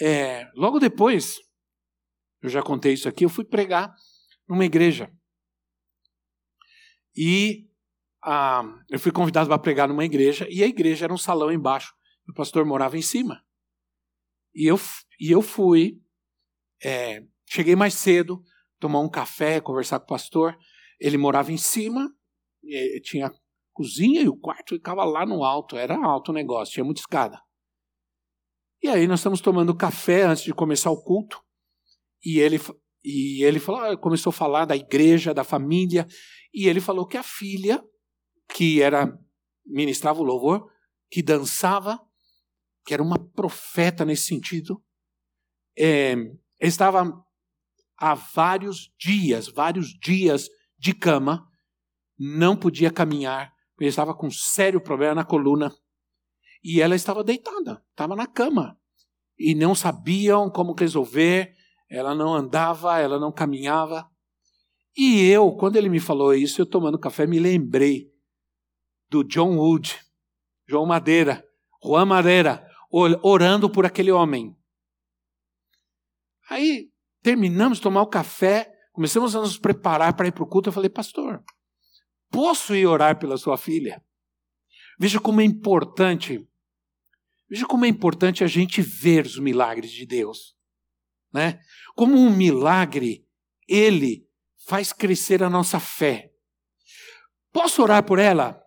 é, 0.00 0.50
logo 0.54 0.78
depois, 0.78 1.38
eu 2.42 2.48
já 2.48 2.62
contei 2.62 2.94
isso 2.94 3.08
aqui, 3.08 3.24
eu 3.24 3.28
fui 3.28 3.44
pregar 3.44 3.94
numa 4.48 4.64
igreja. 4.64 5.12
E 7.16 7.68
ah, 8.24 8.62
eu 8.88 8.98
fui 8.98 9.12
convidado 9.12 9.48
para 9.48 9.58
pregar 9.58 9.88
numa 9.88 10.04
igreja, 10.04 10.46
e 10.50 10.62
a 10.62 10.66
igreja 10.66 11.06
era 11.06 11.12
um 11.12 11.18
salão 11.18 11.52
embaixo. 11.52 11.94
O 12.28 12.34
pastor 12.34 12.64
morava 12.64 12.96
em 12.96 13.02
cima. 13.02 13.44
E 14.54 14.66
eu, 14.66 14.78
e 15.20 15.30
eu 15.30 15.42
fui, 15.42 16.00
é, 16.82 17.22
cheguei 17.46 17.76
mais 17.76 17.94
cedo, 17.94 18.42
tomar 18.78 19.00
um 19.00 19.08
café, 19.08 19.60
conversar 19.60 19.98
com 19.98 20.04
o 20.04 20.08
pastor. 20.08 20.56
Ele 20.98 21.16
morava 21.16 21.52
em 21.52 21.56
cima, 21.56 22.12
tinha 23.02 23.32
cozinha 23.72 24.20
e 24.22 24.28
o 24.28 24.36
quarto 24.36 24.74
ficava 24.74 25.04
lá 25.04 25.24
no 25.24 25.44
alto, 25.44 25.76
era 25.76 25.96
alto 25.96 26.30
o 26.30 26.34
negócio, 26.34 26.74
tinha 26.74 26.84
muita 26.84 27.00
escada. 27.00 27.40
E 28.82 28.88
aí 28.88 29.06
nós 29.06 29.20
estamos 29.20 29.40
tomando 29.40 29.74
café 29.74 30.22
antes 30.22 30.42
de 30.42 30.54
começar 30.54 30.90
o 30.90 31.02
culto. 31.02 31.42
E 32.24 32.38
ele, 32.38 32.58
e 33.04 33.44
ele 33.44 33.60
falou, 33.60 33.82
ah, 33.82 33.96
começou 33.96 34.30
a 34.30 34.34
falar 34.34 34.64
da 34.64 34.76
igreja, 34.76 35.34
da 35.34 35.44
família. 35.44 36.06
E 36.52 36.66
ele 36.66 36.80
falou 36.80 37.06
que 37.06 37.18
a 37.18 37.22
filha, 37.22 37.84
que 38.54 38.80
era 38.80 39.18
ministrava 39.66 40.20
o 40.20 40.24
louvor, 40.24 40.70
que 41.10 41.22
dançava, 41.22 42.00
que 42.84 42.94
era 42.94 43.02
uma 43.02 43.18
profeta 43.18 44.04
nesse 44.04 44.24
sentido, 44.24 44.82
é, 45.78 46.14
estava 46.58 47.24
há 47.96 48.14
vários 48.14 48.92
dias, 48.98 49.46
vários 49.46 49.88
dias 49.98 50.48
de 50.78 50.94
cama, 50.94 51.46
não 52.18 52.56
podia 52.56 52.90
caminhar, 52.90 53.52
porque 53.74 53.84
estava 53.84 54.14
com 54.14 54.26
um 54.26 54.30
sério 54.30 54.80
problema 54.80 55.16
na 55.16 55.24
coluna 55.24 55.72
e 56.62 56.80
ela 56.80 56.94
estava 56.94 57.24
deitada, 57.24 57.82
estava 57.90 58.14
na 58.14 58.26
cama. 58.26 58.78
E 59.38 59.54
não 59.54 59.74
sabiam 59.74 60.50
como 60.50 60.74
resolver, 60.74 61.54
ela 61.88 62.14
não 62.14 62.34
andava, 62.34 62.98
ela 62.98 63.18
não 63.18 63.32
caminhava. 63.32 64.08
E 64.96 65.24
eu, 65.24 65.52
quando 65.52 65.76
ele 65.76 65.88
me 65.88 66.00
falou 66.00 66.34
isso, 66.34 66.60
eu 66.60 66.66
tomando 66.66 66.98
café, 66.98 67.26
me 67.26 67.38
lembrei 67.38 68.10
do 69.08 69.24
John 69.24 69.56
Wood, 69.56 69.98
João 70.68 70.86
Madeira, 70.86 71.44
Juan 71.82 72.04
Madeira, 72.04 72.66
orando 72.90 73.70
por 73.70 73.86
aquele 73.86 74.12
homem. 74.12 74.54
Aí 76.48 76.90
terminamos 77.22 77.78
de 77.78 77.82
tomar 77.82 78.02
o 78.02 78.08
café, 78.08 78.72
começamos 78.92 79.34
a 79.34 79.40
nos 79.40 79.56
preparar 79.58 80.14
para 80.14 80.28
ir 80.28 80.32
para 80.32 80.44
o 80.44 80.46
culto. 80.46 80.68
Eu 80.68 80.72
falei, 80.72 80.90
pastor, 80.90 81.42
posso 82.30 82.74
ir 82.74 82.86
orar 82.86 83.18
pela 83.18 83.36
sua 83.36 83.56
filha? 83.56 84.02
Veja 85.00 85.18
como 85.18 85.40
é 85.40 85.44
importante 85.44 86.46
Veja 87.50 87.66
como 87.66 87.84
é 87.84 87.88
importante 87.88 88.44
a 88.44 88.46
gente 88.46 88.80
ver 88.80 89.26
os 89.26 89.36
milagres 89.36 89.90
de 89.90 90.06
Deus. 90.06 90.54
Né? 91.32 91.58
Como 91.96 92.16
um 92.16 92.30
milagre, 92.30 93.26
ele 93.68 94.24
faz 94.68 94.92
crescer 94.92 95.42
a 95.42 95.50
nossa 95.50 95.80
fé. 95.80 96.30
Posso 97.52 97.82
orar 97.82 98.04
por 98.04 98.20
ela? 98.20 98.62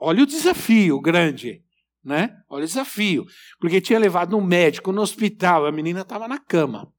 Olha 0.00 0.22
o 0.22 0.26
desafio 0.26 1.00
grande, 1.00 1.64
né? 2.04 2.36
Olha 2.48 2.62
o 2.62 2.66
desafio. 2.66 3.26
Porque 3.58 3.80
tinha 3.80 3.98
levado 3.98 4.30
no 4.30 4.40
médico, 4.40 4.92
no 4.92 5.02
hospital, 5.02 5.66
a 5.66 5.72
menina 5.72 6.02
estava 6.02 6.28
na 6.28 6.38
cama. 6.38 6.92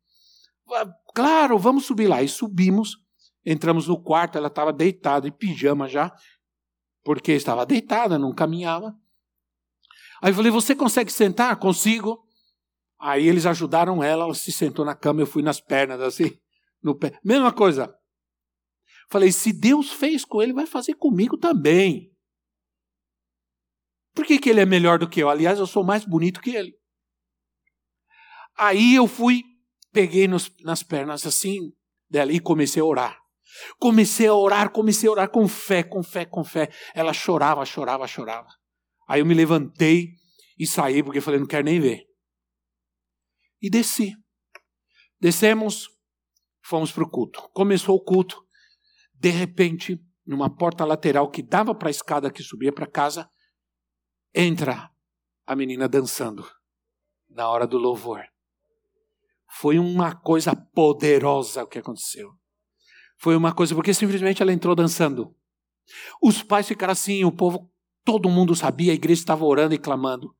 Claro, 1.15 1.57
vamos 1.57 1.85
subir 1.85 2.07
lá. 2.07 2.21
E 2.21 2.27
subimos, 2.27 2.97
entramos 3.45 3.88
no 3.88 4.01
quarto, 4.01 4.38
ela 4.38 4.47
estava 4.47 4.73
deitada, 4.73 5.29
em 5.29 5.31
pijama 5.31 5.88
já, 5.88 6.13
porque 7.03 7.31
estava 7.34 7.65
deitada, 7.65 8.17
não 8.17 8.34
caminhava. 8.34 8.96
Aí 10.22 10.31
eu 10.31 10.36
falei: 10.36 10.51
Você 10.51 10.75
consegue 10.75 11.12
sentar? 11.12 11.58
Consigo. 11.58 12.27
Aí 13.00 13.27
eles 13.27 13.46
ajudaram 13.46 14.03
ela, 14.03 14.25
ela 14.25 14.36
se 14.36 14.51
sentou 14.51 14.86
na 14.86 14.96
cama, 14.96 15.22
eu 15.22 15.27
fui 15.27 15.41
nas 15.41 15.60
pernas, 15.60 16.00
assim, 16.01 16.38
no 16.81 16.96
pé. 16.96 17.20
Mesma 17.24 17.51
coisa. 17.51 17.93
Falei: 19.10 19.31
Se 19.31 19.51
Deus 19.51 19.91
fez 19.91 20.24
com 20.24 20.41
ele, 20.41 20.53
vai 20.53 20.67
fazer 20.67 20.93
comigo 20.96 21.38
também. 21.38 22.12
Por 24.13 24.25
que, 24.25 24.38
que 24.39 24.50
ele 24.50 24.60
é 24.60 24.65
melhor 24.65 25.00
do 25.00 25.10
que 25.10 25.22
eu? 25.22 25.29
Aliás, 25.29 25.58
eu 25.58 25.65
sou 25.65 25.84
mais 25.84 26.05
bonito 26.05 26.41
que 26.41 26.51
ele. 26.51 26.74
Aí 28.58 28.93
eu 28.93 29.08
fui, 29.08 29.41
peguei 29.91 30.27
nos, 30.27 30.53
nas 30.62 30.84
pernas 30.84 31.25
assim 31.25 31.72
dela 32.10 32.31
e 32.31 32.39
comecei 32.39 32.81
a 32.81 32.86
orar. 32.86 33.20
Comecei 33.79 34.27
a 34.27 34.34
orar, 34.34 34.72
comecei 34.72 35.08
a 35.08 35.12
orar 35.12 35.29
com 35.29 35.48
fé, 35.48 35.84
com 35.84 36.03
fé, 36.03 36.25
com 36.25 36.43
fé. 36.43 36.70
Ela 36.93 37.13
chorava, 37.13 37.65
chorava, 37.65 38.08
chorava. 38.08 38.48
Aí 39.08 39.20
eu 39.20 39.25
me 39.25 39.34
levantei 39.34 40.13
e 40.58 40.65
saí, 40.65 41.03
porque 41.03 41.22
falei, 41.22 41.39
não 41.39 41.48
quero 41.48 41.65
nem 41.65 41.79
ver. 41.79 42.05
E 43.62 43.70
desci. 43.70 44.13
Descemos, 45.20 45.88
fomos 46.63 46.91
para 46.91 47.03
o 47.03 47.10
culto. 47.10 47.50
Começou 47.53 47.96
o 47.96 48.03
culto. 48.03 48.43
De 49.13 49.29
repente, 49.29 50.00
numa 50.25 50.50
porta 50.50 50.86
lateral 50.86 51.29
que 51.29 51.43
dava 51.43 51.75
para 51.75 51.89
a 51.89 51.91
escada 51.91 52.31
que 52.31 52.41
subia 52.41 52.72
para 52.72 52.88
casa, 52.88 53.29
entra 54.34 54.89
a 55.46 55.55
menina 55.55 55.88
dançando 55.88 56.50
na 57.29 57.50
hora 57.50 57.67
do 57.67 57.77
louvor. 57.77 58.24
Foi 59.60 59.77
uma 59.77 60.15
coisa 60.15 60.55
poderosa 60.55 61.63
o 61.63 61.67
que 61.67 61.79
aconteceu. 61.79 62.31
Foi 63.21 63.35
uma 63.35 63.53
coisa, 63.53 63.75
porque 63.75 63.93
simplesmente 63.93 64.41
ela 64.41 64.53
entrou 64.53 64.75
dançando. 64.75 65.35
Os 66.21 66.41
pais 66.41 66.67
ficaram 66.67 66.93
assim, 66.93 67.23
o 67.23 67.31
povo 67.31 67.71
Todo 68.03 68.29
mundo 68.29 68.55
sabia, 68.55 68.91
a 68.91 68.95
igreja 68.95 69.21
estava 69.21 69.45
orando 69.45 69.75
e 69.75 69.79
clamando. 69.79 70.35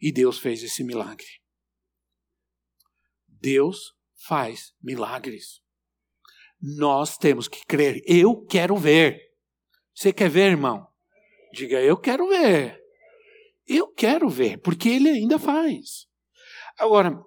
E 0.00 0.10
Deus 0.10 0.38
fez 0.38 0.62
esse 0.62 0.82
milagre. 0.82 1.26
Deus 3.26 3.94
faz 4.26 4.72
milagres. 4.82 5.60
Nós 6.60 7.18
temos 7.18 7.48
que 7.48 7.64
crer. 7.66 8.02
Eu 8.06 8.44
quero 8.46 8.76
ver. 8.76 9.20
Você 9.94 10.12
quer 10.12 10.30
ver, 10.30 10.52
irmão? 10.52 10.86
Diga, 11.52 11.80
eu 11.80 11.96
quero 11.96 12.28
ver. 12.28 12.80
Eu 13.66 13.92
quero 13.92 14.28
ver, 14.28 14.58
porque 14.58 14.88
ele 14.88 15.10
ainda 15.10 15.38
faz. 15.38 16.06
Agora, 16.78 17.22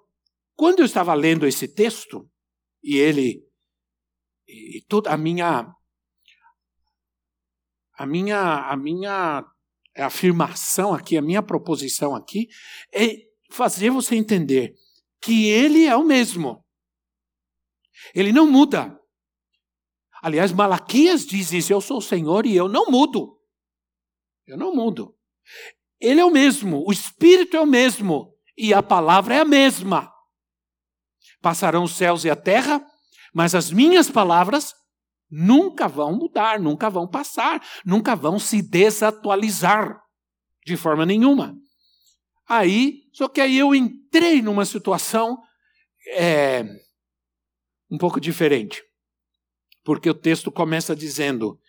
quando 0.55 0.79
eu 0.79 0.86
estava 0.86 1.13
lendo 1.13 1.45
esse 1.45 1.67
texto, 1.67 2.27
e 2.83 2.98
ele, 2.98 3.45
e 4.51 4.81
toda 4.88 5.12
a 5.12 5.17
minha 5.17 5.74
a 8.01 8.05
minha, 8.05 8.70
a 8.70 8.75
minha 8.75 9.46
afirmação 9.96 10.91
aqui, 10.93 11.17
a 11.17 11.22
minha 11.22 11.43
proposição 11.43 12.15
aqui 12.15 12.48
é 12.91 13.17
fazer 13.51 13.91
você 13.91 14.15
entender 14.15 14.74
que 15.22 15.48
ele 15.48 15.86
é 15.86 15.96
o 15.96 16.03
mesmo. 16.03 16.65
Ele 18.15 18.31
não 18.31 18.50
muda. 18.50 19.00
Aliás, 20.22 20.51
Malaquias 20.51 21.27
diz 21.27 21.51
isso: 21.51 21.72
Eu 21.72 21.79
sou 21.79 21.98
o 21.98 22.01
Senhor 22.01 22.46
e 22.48 22.55
eu 22.55 22.67
não 22.67 22.89
mudo. 22.89 23.39
Eu 24.48 24.58
não 24.58 24.74
mudo. 24.74 25.15
Ele 26.00 26.20
é 26.20 26.25
o 26.25 26.31
mesmo, 26.31 26.84
o 26.88 26.91
Espírito 26.91 27.55
é 27.55 27.62
o 27.62 27.67
mesmo 27.67 28.36
e 28.58 28.74
a 28.74 28.81
palavra 28.81 29.36
é 29.36 29.41
a 29.41 29.46
mesma. 29.46 30.12
Passarão 31.39 31.84
os 31.84 31.96
céus 31.96 32.25
e 32.25 32.29
a 32.29 32.36
terra, 32.36 32.84
mas 33.34 33.56
as 33.56 33.72
minhas 33.72 34.10
palavras 34.10 34.74
nunca 35.30 35.88
vão 35.88 36.13
mudar, 36.13 36.60
nunca 36.60 36.89
vão 36.89 37.08
passar, 37.08 37.65
nunca 37.86 38.15
vão 38.15 38.38
se 38.38 38.62
desatualizar 38.62 40.02
de 40.65 40.76
forma 40.76 41.06
nenhuma. 41.06 41.58
Aí, 42.48 43.10
só 43.13 43.30
que 43.30 43.39
aí 43.39 43.58
eu 43.58 43.74
entrei 43.74 44.41
numa 44.41 44.65
situação 44.65 45.41
é, 46.15 46.65
um 47.89 47.98
pouco 47.98 48.20
diferente, 48.20 48.84
porque 49.84 50.10
o 50.10 50.13
texto 50.13 50.52
começa 50.52 50.96
dizendo 50.96 51.60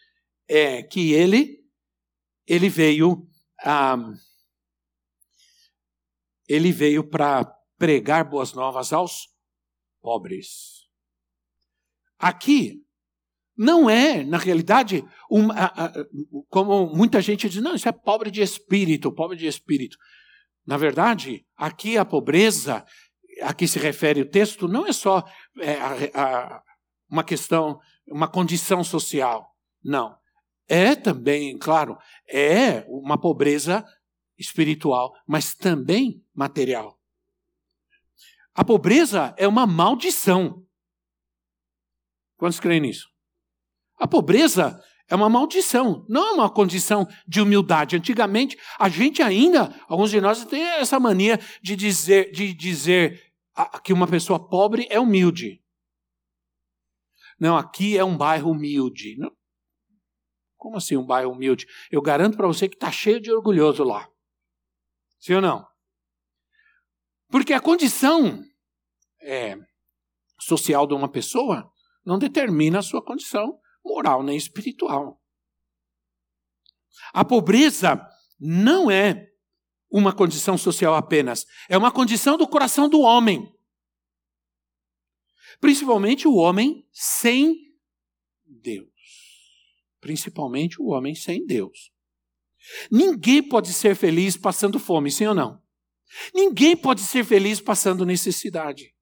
é, 0.49 0.83
que 0.83 1.13
ele 1.13 1.63
ele 2.47 2.69
veio 2.69 3.29
ah, 3.65 3.97
ele 6.49 6.73
veio 6.73 7.05
para 7.05 7.45
pregar 7.79 8.29
boas 8.29 8.53
novas 8.53 8.93
aos 8.93 9.29
pobres. 10.01 10.82
Aqui 12.23 12.81
não 13.57 13.91
é, 13.91 14.23
na 14.23 14.39
realidade, 14.39 15.05
uma, 15.29 15.55
como 16.49 16.87
muita 16.87 17.21
gente 17.21 17.49
diz, 17.49 17.61
não, 17.61 17.75
isso 17.75 17.89
é 17.89 17.93
pobre 17.93 18.31
de 18.31 18.41
espírito, 18.41 19.11
pobre 19.13 19.37
de 19.37 19.49
espírito. 19.49 19.99
Na 20.65 20.77
verdade, 20.77 21.45
aqui 21.57 21.99
a 21.99 22.05
pobreza 22.05 22.87
a 23.41 23.53
que 23.53 23.67
se 23.67 23.79
refere 23.79 24.21
o 24.21 24.31
texto 24.31 24.69
não 24.69 24.87
é 24.87 24.93
só 24.93 25.25
é, 25.59 25.75
a, 25.75 25.97
a, 26.15 26.63
uma 27.11 27.25
questão, 27.25 27.81
uma 28.07 28.29
condição 28.29 28.85
social. 28.85 29.51
Não. 29.83 30.17
É 30.69 30.95
também, 30.95 31.59
claro, 31.59 31.99
é 32.29 32.85
uma 32.87 33.19
pobreza 33.19 33.85
espiritual, 34.39 35.13
mas 35.27 35.55
também 35.55 36.25
material. 36.33 36.97
A 38.55 38.65
pobreza 38.65 39.35
é 39.37 39.49
uma 39.49 39.67
maldição. 39.67 40.65
Quantos 42.43 42.59
creem 42.59 42.81
nisso? 42.81 43.09
A 44.01 44.09
pobreza 44.09 44.83
é 45.09 45.15
uma 45.15 45.29
maldição, 45.29 46.05
não 46.09 46.27
é 46.27 46.33
uma 46.33 46.53
condição 46.53 47.07
de 47.25 47.41
humildade. 47.41 47.95
Antigamente, 47.95 48.59
a 48.81 48.89
gente 48.89 49.23
ainda, 49.23 49.73
alguns 49.87 50.11
de 50.11 50.21
nós 50.21 50.45
têm 50.47 50.61
essa 50.61 50.99
mania 50.99 51.39
de 51.63 51.77
dizer, 51.77 52.33
de 52.33 52.53
dizer 52.53 53.33
que 53.85 53.93
uma 53.93 54.09
pessoa 54.09 54.45
pobre 54.49 54.89
é 54.91 54.99
humilde. 54.99 55.63
Não, 57.39 57.57
aqui 57.57 57.97
é 57.97 58.03
um 58.03 58.17
bairro 58.17 58.51
humilde. 58.51 59.17
Não. 59.19 59.31
Como 60.57 60.79
assim 60.79 60.97
um 60.97 61.07
bairro 61.07 61.31
humilde? 61.31 61.65
Eu 61.93 62.03
garanto 62.03 62.37
para 62.37 62.49
você 62.49 62.69
que 62.69 62.75
está 62.75 62.91
cheio 62.91 63.21
de 63.21 63.31
orgulhoso 63.31 63.85
lá. 63.85 64.11
Sim 65.21 65.35
ou 65.35 65.41
não? 65.41 65.65
Porque 67.29 67.53
a 67.53 67.61
condição 67.61 68.45
é, 69.21 69.57
social 70.41 70.89
de 70.89 70.95
uma 70.95 71.09
pessoa 71.09 71.73
não 72.05 72.19
determina 72.19 72.79
a 72.79 72.83
sua 72.83 73.03
condição 73.03 73.59
moral 73.85 74.23
nem 74.23 74.37
espiritual. 74.37 75.21
A 77.13 77.25
pobreza 77.25 78.01
não 78.39 78.91
é 78.91 79.29
uma 79.91 80.13
condição 80.13 80.57
social 80.57 80.95
apenas, 80.95 81.47
é 81.69 81.77
uma 81.77 81.93
condição 81.93 82.39
do 82.39 82.49
coração 82.49 82.89
do 82.89 83.01
homem. 83.01 83.53
Principalmente 85.61 86.27
o 86.27 86.35
homem 86.35 86.87
sem 86.91 87.73
Deus. 88.45 88.89
Principalmente 90.01 90.81
o 90.81 90.87
homem 90.87 91.15
sem 91.15 91.47
Deus. 91.47 91.93
Ninguém 92.91 93.43
pode 93.43 93.73
ser 93.73 93.95
feliz 93.95 94.37
passando 94.37 94.79
fome, 94.79 95.11
sim 95.11 95.27
ou 95.27 95.35
não? 95.35 95.63
Ninguém 96.35 96.77
pode 96.77 97.03
ser 97.03 97.25
feliz 97.25 97.61
passando 97.61 98.07
necessidade. 98.07 98.95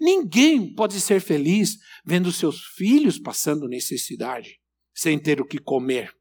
Ninguém 0.00 0.74
pode 0.74 1.00
ser 1.00 1.20
feliz 1.20 1.76
vendo 2.04 2.32
seus 2.32 2.64
filhos 2.76 3.18
passando 3.18 3.68
necessidade, 3.68 4.60
sem 4.94 5.18
ter 5.18 5.40
o 5.40 5.46
que 5.46 5.58
comer. 5.58 6.12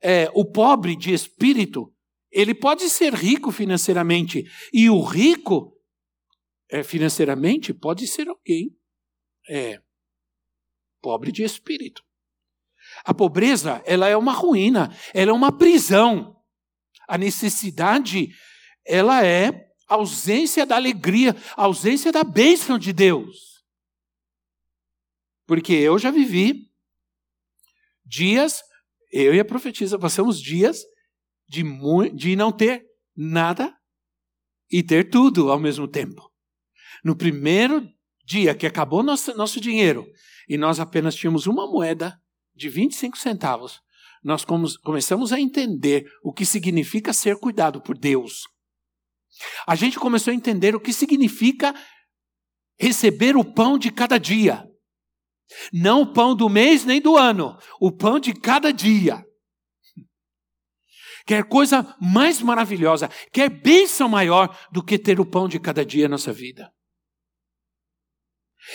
É, 0.00 0.30
o 0.32 0.44
pobre 0.44 0.96
de 0.96 1.12
espírito, 1.12 1.92
ele 2.30 2.54
pode 2.54 2.88
ser 2.88 3.14
rico 3.14 3.50
financeiramente, 3.50 4.44
e 4.72 4.88
o 4.88 5.02
rico 5.02 5.76
é, 6.70 6.82
financeiramente 6.82 7.74
pode 7.74 8.06
ser 8.06 8.28
alguém 8.28 8.70
é, 9.48 9.80
pobre 11.00 11.32
de 11.32 11.42
espírito. 11.42 12.02
A 13.04 13.12
pobreza, 13.12 13.82
ela 13.84 14.08
é 14.08 14.16
uma 14.16 14.32
ruína, 14.32 14.94
ela 15.12 15.30
é 15.30 15.34
uma 15.34 15.56
prisão. 15.56 16.36
A 17.08 17.18
necessidade, 17.18 18.28
ela 18.84 19.24
é 19.24 19.67
ausência 19.88 20.66
da 20.66 20.76
alegria, 20.76 21.34
ausência 21.56 22.12
da 22.12 22.22
bênção 22.22 22.78
de 22.78 22.92
Deus. 22.92 23.64
Porque 25.46 25.72
eu 25.72 25.98
já 25.98 26.10
vivi 26.10 26.70
dias, 28.04 28.62
eu 29.10 29.34
e 29.34 29.40
a 29.40 29.44
profetisa 29.44 29.98
passamos 29.98 30.40
dias 30.40 30.82
de, 31.48 31.62
de 32.14 32.36
não 32.36 32.52
ter 32.52 32.84
nada 33.16 33.74
e 34.70 34.82
ter 34.82 35.08
tudo 35.08 35.50
ao 35.50 35.58
mesmo 35.58 35.88
tempo. 35.88 36.30
No 37.02 37.16
primeiro 37.16 37.88
dia 38.24 38.54
que 38.54 38.66
acabou 38.66 39.02
nosso, 39.02 39.34
nosso 39.36 39.60
dinheiro 39.60 40.06
e 40.48 40.58
nós 40.58 40.78
apenas 40.78 41.14
tínhamos 41.14 41.46
uma 41.46 41.66
moeda 41.66 42.20
de 42.54 42.68
25 42.68 43.16
centavos, 43.16 43.80
nós 44.22 44.44
começamos 44.44 45.32
a 45.32 45.40
entender 45.40 46.10
o 46.22 46.32
que 46.32 46.44
significa 46.44 47.12
ser 47.12 47.38
cuidado 47.38 47.80
por 47.80 47.96
Deus. 47.96 48.42
A 49.66 49.74
gente 49.74 49.98
começou 49.98 50.30
a 50.30 50.34
entender 50.34 50.74
o 50.74 50.80
que 50.80 50.92
significa 50.92 51.74
receber 52.78 53.36
o 53.36 53.44
pão 53.44 53.78
de 53.78 53.90
cada 53.90 54.18
dia. 54.18 54.64
Não 55.72 56.02
o 56.02 56.12
pão 56.12 56.34
do 56.34 56.48
mês 56.48 56.84
nem 56.84 57.00
do 57.00 57.16
ano, 57.16 57.56
o 57.80 57.90
pão 57.90 58.18
de 58.18 58.34
cada 58.34 58.72
dia. 58.72 59.24
Quer 61.26 61.44
coisa 61.44 61.94
mais 62.00 62.40
maravilhosa, 62.40 63.08
quer 63.32 63.50
bênção 63.50 64.08
maior 64.08 64.56
do 64.72 64.82
que 64.82 64.98
ter 64.98 65.20
o 65.20 65.26
pão 65.26 65.46
de 65.46 65.60
cada 65.60 65.84
dia 65.84 66.04
na 66.04 66.12
nossa 66.12 66.32
vida. 66.32 66.72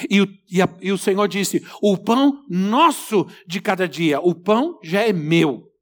E 0.09 0.21
o, 0.21 0.27
e, 0.49 0.61
a, 0.61 0.67
e 0.81 0.91
o 0.91 0.97
Senhor 0.97 1.27
disse: 1.27 1.65
O 1.81 1.97
pão 1.97 2.43
nosso 2.49 3.25
de 3.47 3.59
cada 3.61 3.87
dia, 3.87 4.19
o 4.19 4.33
pão 4.33 4.79
já 4.83 5.01
é 5.01 5.13
meu. 5.13 5.72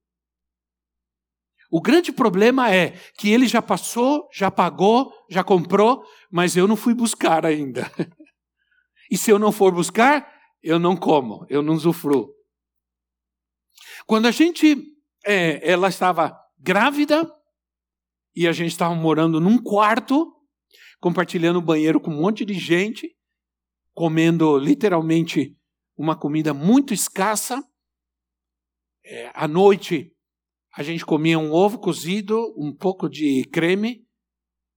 O 1.72 1.80
grande 1.80 2.12
problema 2.12 2.70
é 2.70 2.92
que 3.18 3.32
ele 3.32 3.48
já 3.48 3.62
passou, 3.62 4.28
já 4.34 4.52
pagou, 4.52 5.14
já 5.30 5.42
comprou, 5.42 6.06
mas 6.30 6.58
eu 6.58 6.68
não 6.68 6.76
fui 6.76 6.94
buscar 6.94 7.46
ainda. 7.46 7.90
E 9.10 9.18
se 9.18 9.30
eu 9.30 9.38
não 9.38 9.52
for 9.52 9.74
buscar, 9.74 10.26
eu 10.64 10.80
não 10.80 10.96
como, 10.96 11.46
eu 11.50 11.62
não 11.62 11.74
usufruo. 11.74 12.34
Quando 14.08 14.26
a 14.26 14.32
gente, 14.32 14.74
é, 15.26 15.70
ela 15.70 15.90
estava 15.90 16.34
grávida 16.58 17.30
e 18.34 18.48
a 18.48 18.54
gente 18.54 18.72
estava 18.72 18.96
morando 18.96 19.42
num 19.42 19.62
quarto, 19.62 20.34
compartilhando 21.02 21.58
o 21.58 21.62
banheiro 21.62 22.00
com 22.00 22.10
um 22.10 22.22
monte 22.22 22.46
de 22.46 22.54
gente, 22.54 23.14
comendo 23.94 24.58
literalmente 24.58 25.58
uma 25.98 26.16
comida 26.16 26.54
muito 26.54 26.94
escassa. 26.94 27.62
É, 29.04 29.30
à 29.34 29.46
noite, 29.46 30.16
a 30.76 30.84
gente 30.84 31.06
comia 31.06 31.38
um 31.38 31.52
ovo 31.52 31.80
cozido, 31.80 32.54
um 32.58 32.76
pouco 32.76 33.10
de 33.10 33.44
creme 33.52 34.06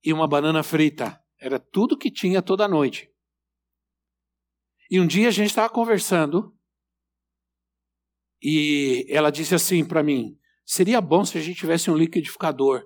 e 0.03 0.13
uma 0.13 0.27
banana 0.27 0.63
frita. 0.63 1.21
Era 1.41 1.59
tudo 1.59 1.99
que 1.99 2.11
tinha 2.11 2.43
toda 2.43 2.69
noite. 2.69 3.11
E 4.91 5.01
um 5.01 5.07
dia 5.07 5.29
a 5.29 5.33
gente 5.33 5.49
estava 5.49 5.69
conversando 5.69 6.55
e 8.43 9.07
ela 9.09 9.31
disse 9.31 9.55
assim 9.55 9.85
para 9.85 10.03
mim: 10.03 10.37
seria 10.65 11.01
bom 11.01 11.25
se 11.25 11.39
a 11.39 11.41
gente 11.41 11.59
tivesse 11.59 11.91
um 11.91 11.97
liquidificador, 11.97 12.85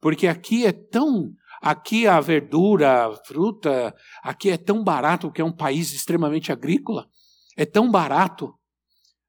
porque 0.00 0.26
aqui 0.26 0.66
é 0.66 0.72
tão 0.72 1.34
Aqui 1.60 2.06
a 2.06 2.20
verdura, 2.20 3.06
a 3.06 3.16
fruta, 3.24 3.94
aqui 4.22 4.50
é 4.50 4.56
tão 4.56 4.84
barato, 4.84 5.30
que 5.30 5.40
é 5.40 5.44
um 5.44 5.54
país 5.54 5.92
extremamente 5.92 6.52
agrícola, 6.52 7.08
é 7.56 7.66
tão 7.66 7.90
barato. 7.90 8.54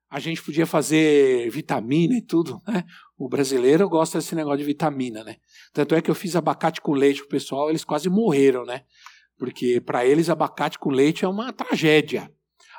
A 0.09 0.19
gente 0.19 0.41
podia 0.41 0.65
fazer 0.65 1.49
vitamina 1.51 2.15
e 2.15 2.21
tudo, 2.21 2.61
né? 2.67 2.83
O 3.17 3.29
brasileiro 3.29 3.87
gosta 3.87 4.17
desse 4.17 4.33
negócio 4.33 4.59
de 4.59 4.63
vitamina, 4.63 5.23
né? 5.23 5.35
Tanto 5.71 5.93
é 5.93 6.01
que 6.01 6.09
eu 6.09 6.15
fiz 6.15 6.35
abacate 6.35 6.81
com 6.81 6.93
leite 6.93 7.19
pro 7.19 7.29
pessoal, 7.29 7.69
eles 7.69 7.83
quase 7.83 8.09
morreram, 8.09 8.65
né? 8.65 8.83
Porque 9.37 9.79
para 9.79 10.05
eles 10.05 10.29
abacate 10.29 10.79
com 10.79 10.89
leite 10.89 11.23
é 11.23 11.27
uma 11.27 11.53
tragédia. 11.53 12.31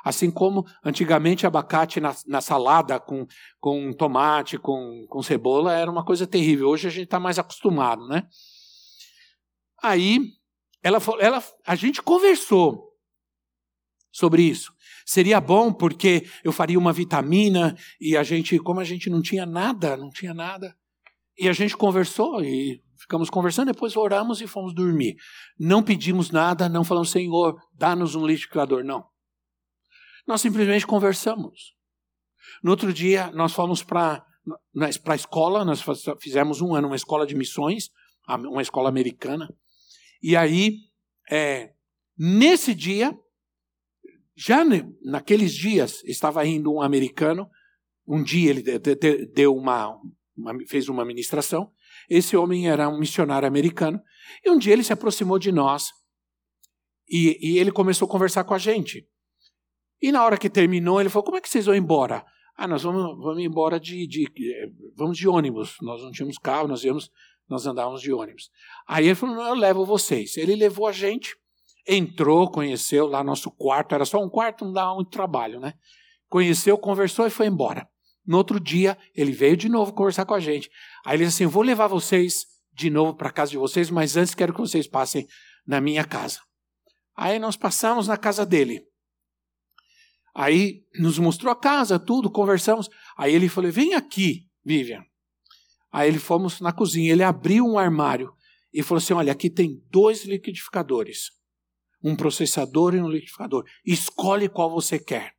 Assim 0.03 0.31
como 0.31 0.65
antigamente 0.83 1.45
abacate 1.45 1.99
na, 1.99 2.15
na 2.27 2.41
salada 2.41 2.99
com, 2.99 3.25
com 3.59 3.93
tomate, 3.93 4.57
com, 4.57 5.05
com 5.07 5.21
cebola, 5.21 5.73
era 5.73 5.91
uma 5.91 6.03
coisa 6.03 6.25
terrível. 6.25 6.69
Hoje 6.69 6.87
a 6.87 6.91
gente 6.91 7.05
está 7.05 7.19
mais 7.19 7.37
acostumado, 7.37 8.07
né? 8.07 8.27
Aí 9.81 10.33
ela, 10.83 10.97
ela, 11.19 11.43
a 11.65 11.75
gente 11.75 12.01
conversou 12.01 12.91
sobre 14.11 14.41
isso. 14.41 14.73
Seria 15.05 15.41
bom 15.41 15.73
porque 15.73 16.25
eu 16.43 16.51
faria 16.51 16.77
uma 16.77 16.93
vitamina 16.93 17.75
e 17.99 18.15
a 18.15 18.23
gente, 18.23 18.57
como 18.59 18.79
a 18.79 18.83
gente 18.83 19.09
não 19.09 19.21
tinha 19.21 19.45
nada, 19.45 19.97
não 19.97 20.09
tinha 20.09 20.33
nada, 20.33 20.75
e 21.37 21.49
a 21.49 21.53
gente 21.53 21.75
conversou 21.75 22.43
e 22.43 22.83
ficamos 22.97 23.29
conversando, 23.29 23.71
depois 23.71 23.95
oramos 23.97 24.41
e 24.41 24.47
fomos 24.47 24.75
dormir. 24.75 25.15
Não 25.59 25.81
pedimos 25.81 26.29
nada, 26.29 26.69
não 26.69 26.83
falamos, 26.83 27.09
Senhor, 27.09 27.59
dá-nos 27.73 28.13
um 28.15 28.25
liquidificador, 28.25 28.83
não. 28.83 29.05
Nós 30.27 30.41
simplesmente 30.41 30.85
conversamos. 30.85 31.73
No 32.63 32.71
outro 32.71 32.93
dia, 32.93 33.31
nós 33.31 33.53
fomos 33.53 33.81
para 33.81 34.23
a 35.09 35.15
escola, 35.15 35.65
nós 35.65 35.83
fizemos 36.19 36.61
um 36.61 36.75
ano, 36.75 36.87
uma 36.87 36.95
escola 36.95 37.25
de 37.25 37.35
missões, 37.35 37.89
uma 38.27 38.61
escola 38.61 38.87
americana. 38.87 39.49
E 40.21 40.35
aí, 40.35 40.75
é, 41.29 41.71
nesse 42.15 42.75
dia, 42.75 43.17
já 44.43 44.65
naqueles 45.03 45.53
dias, 45.53 46.03
estava 46.03 46.43
indo 46.45 46.73
um 46.73 46.81
americano. 46.81 47.47
Um 48.07 48.23
dia 48.23 48.49
ele 48.49 48.63
deu 49.27 49.55
uma, 49.55 49.95
uma, 50.35 50.57
fez 50.67 50.89
uma 50.89 51.05
ministração. 51.05 51.71
Esse 52.09 52.35
homem 52.35 52.67
era 52.67 52.89
um 52.89 52.99
missionário 52.99 53.47
americano. 53.47 54.01
E 54.43 54.49
um 54.49 54.57
dia 54.57 54.73
ele 54.73 54.83
se 54.83 54.91
aproximou 54.91 55.37
de 55.37 55.51
nós 55.51 55.91
e, 57.07 57.37
e 57.39 57.59
ele 57.59 57.71
começou 57.71 58.07
a 58.07 58.11
conversar 58.11 58.43
com 58.43 58.55
a 58.55 58.57
gente. 58.57 59.07
E 60.01 60.11
na 60.11 60.25
hora 60.25 60.37
que 60.37 60.49
terminou, 60.49 60.99
ele 60.99 61.09
falou: 61.09 61.25
Como 61.25 61.37
é 61.37 61.41
que 61.41 61.49
vocês 61.49 61.67
vão 61.67 61.75
embora? 61.75 62.25
Ah, 62.57 62.67
nós 62.67 62.81
vamos, 62.81 63.17
vamos 63.23 63.43
embora 63.43 63.79
de, 63.79 64.07
de, 64.07 64.27
vamos 64.95 65.17
de 65.17 65.27
ônibus. 65.27 65.75
Nós 65.81 66.01
não 66.01 66.11
tínhamos 66.11 66.37
carro, 66.39 66.67
nós 66.67 66.83
íamos 66.83 67.11
nós 67.47 67.67
andávamos 67.67 68.01
de 68.01 68.13
ônibus. 68.13 68.49
Aí 68.87 69.05
ele 69.05 69.15
falou: 69.15 69.35
não, 69.35 69.47
eu 69.49 69.55
levo 69.55 69.85
vocês. 69.85 70.37
Ele 70.37 70.55
levou 70.55 70.87
a 70.87 70.91
gente, 70.91 71.35
entrou, 71.87 72.49
conheceu 72.49 73.07
lá 73.07 73.23
nosso 73.23 73.51
quarto, 73.51 73.95
era 73.95 74.05
só 74.05 74.23
um 74.23 74.29
quarto, 74.29 74.65
não 74.65 74.73
dava 74.73 74.95
muito 74.95 75.11
trabalho, 75.11 75.59
né? 75.59 75.73
Conheceu, 76.29 76.77
conversou 76.77 77.27
e 77.27 77.29
foi 77.29 77.47
embora. 77.47 77.87
No 78.25 78.37
outro 78.37 78.59
dia, 78.59 78.97
ele 79.15 79.31
veio 79.31 79.57
de 79.57 79.67
novo 79.67 79.93
conversar 79.93 80.25
com 80.25 80.33
a 80.33 80.39
gente. 80.39 80.69
Aí 81.05 81.15
ele 81.15 81.25
disse 81.25 81.43
assim: 81.43 81.51
vou 81.51 81.63
levar 81.63 81.87
vocês 81.87 82.45
de 82.73 82.89
novo 82.89 83.15
para 83.15 83.29
a 83.29 83.33
casa 83.33 83.51
de 83.51 83.57
vocês, 83.57 83.89
mas 83.89 84.15
antes 84.15 84.35
quero 84.35 84.53
que 84.53 84.59
vocês 84.59 84.87
passem 84.87 85.27
na 85.65 85.81
minha 85.81 86.05
casa. 86.05 86.39
Aí 87.15 87.39
nós 87.39 87.55
passamos 87.55 88.07
na 88.07 88.17
casa 88.17 88.45
dele. 88.45 88.83
Aí 90.33 90.83
nos 90.95 91.19
mostrou 91.19 91.51
a 91.51 91.55
casa, 91.55 91.99
tudo, 91.99 92.31
conversamos. 92.31 92.89
Aí 93.17 93.33
ele 93.33 93.49
falou: 93.49 93.71
vem 93.71 93.95
aqui, 93.95 94.47
Vivian. 94.63 95.03
Aí 95.91 96.07
ele 96.07 96.19
fomos 96.19 96.61
na 96.61 96.71
cozinha, 96.71 97.11
ele 97.11 97.23
abriu 97.23 97.65
um 97.65 97.77
armário 97.77 98.33
e 98.73 98.81
falou 98.81 98.99
assim: 98.99 99.13
olha, 99.13 99.31
aqui 99.31 99.49
tem 99.49 99.83
dois 99.89 100.25
liquidificadores, 100.25 101.31
um 102.03 102.15
processador 102.15 102.95
e 102.95 103.01
um 103.01 103.09
liquidificador. 103.09 103.65
Escolhe 103.85 104.49
qual 104.49 104.69
você 104.69 104.97
quer. 104.97 105.35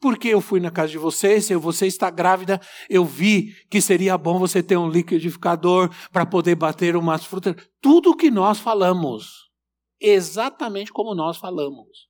Porque 0.00 0.28
eu 0.28 0.40
fui 0.40 0.60
na 0.60 0.70
casa 0.70 0.92
de 0.92 0.98
vocês, 0.98 1.46
se 1.46 1.56
você 1.56 1.86
está 1.86 2.10
grávida, 2.10 2.60
eu 2.88 3.04
vi 3.04 3.54
que 3.68 3.80
seria 3.80 4.18
bom 4.18 4.38
você 4.38 4.62
ter 4.62 4.76
um 4.76 4.90
liquidificador 4.90 5.90
para 6.12 6.26
poder 6.26 6.54
bater 6.54 6.96
umas 6.96 7.24
frutas. 7.24 7.56
Tudo 7.80 8.16
que 8.16 8.30
nós 8.30 8.60
falamos, 8.60 9.50
exatamente 9.98 10.92
como 10.92 11.14
nós 11.14 11.38
falamos. 11.38 12.08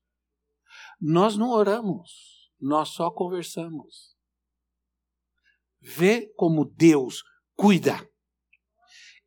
Nós 1.01 1.37
não 1.37 1.51
oramos, 1.51 2.51
nós 2.61 2.89
só 2.89 3.11
conversamos. 3.11 4.17
Vê 5.81 6.27
como 6.37 6.65
Deus 6.65 7.23
cuida. 7.55 8.07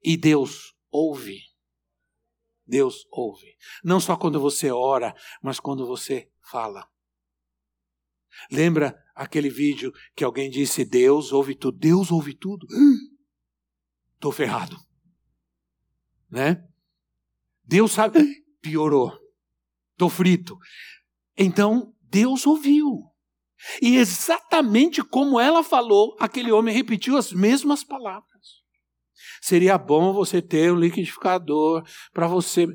E 0.04 0.18
Deus 0.18 0.74
ouve. 0.92 1.49
Deus 2.70 3.08
ouve. 3.12 3.58
Não 3.84 4.00
só 4.00 4.16
quando 4.16 4.40
você 4.40 4.72
ora, 4.72 5.16
mas 5.42 5.60
quando 5.60 5.88
você 5.88 6.30
fala. 6.42 6.88
Lembra 8.52 8.96
aquele 9.16 9.50
vídeo 9.50 9.92
que 10.16 10.24
alguém 10.24 10.50
disse: 10.50 10.86
Deus 10.86 11.34
ouve 11.34 11.56
tudo? 11.56 11.78
Deus 11.78 12.12
ouve 12.12 12.36
tudo? 12.36 12.68
Estou 14.14 14.32
ferrado. 14.32 14.78
Né? 16.30 16.64
Deus 17.64 17.92
sabe. 17.92 18.20
Piorou. 18.62 19.18
Estou 19.94 20.10
frito. 20.10 20.58
Então, 21.36 21.94
Deus 22.02 22.46
ouviu. 22.46 23.10
E 23.82 23.98
exatamente 23.98 25.04
como 25.04 25.40
ela 25.40 25.64
falou, 25.64 26.16
aquele 26.20 26.52
homem 26.52 26.74
repetiu 26.74 27.18
as 27.18 27.34
mesmas 27.34 27.84
palavras. 27.84 28.29
Seria 29.42 29.78
bom 29.78 30.14
você 30.14 30.42
ter 30.42 30.72
um 30.72 30.80
liquidificador 30.80 31.84
para 32.14 32.28
você. 32.28 32.68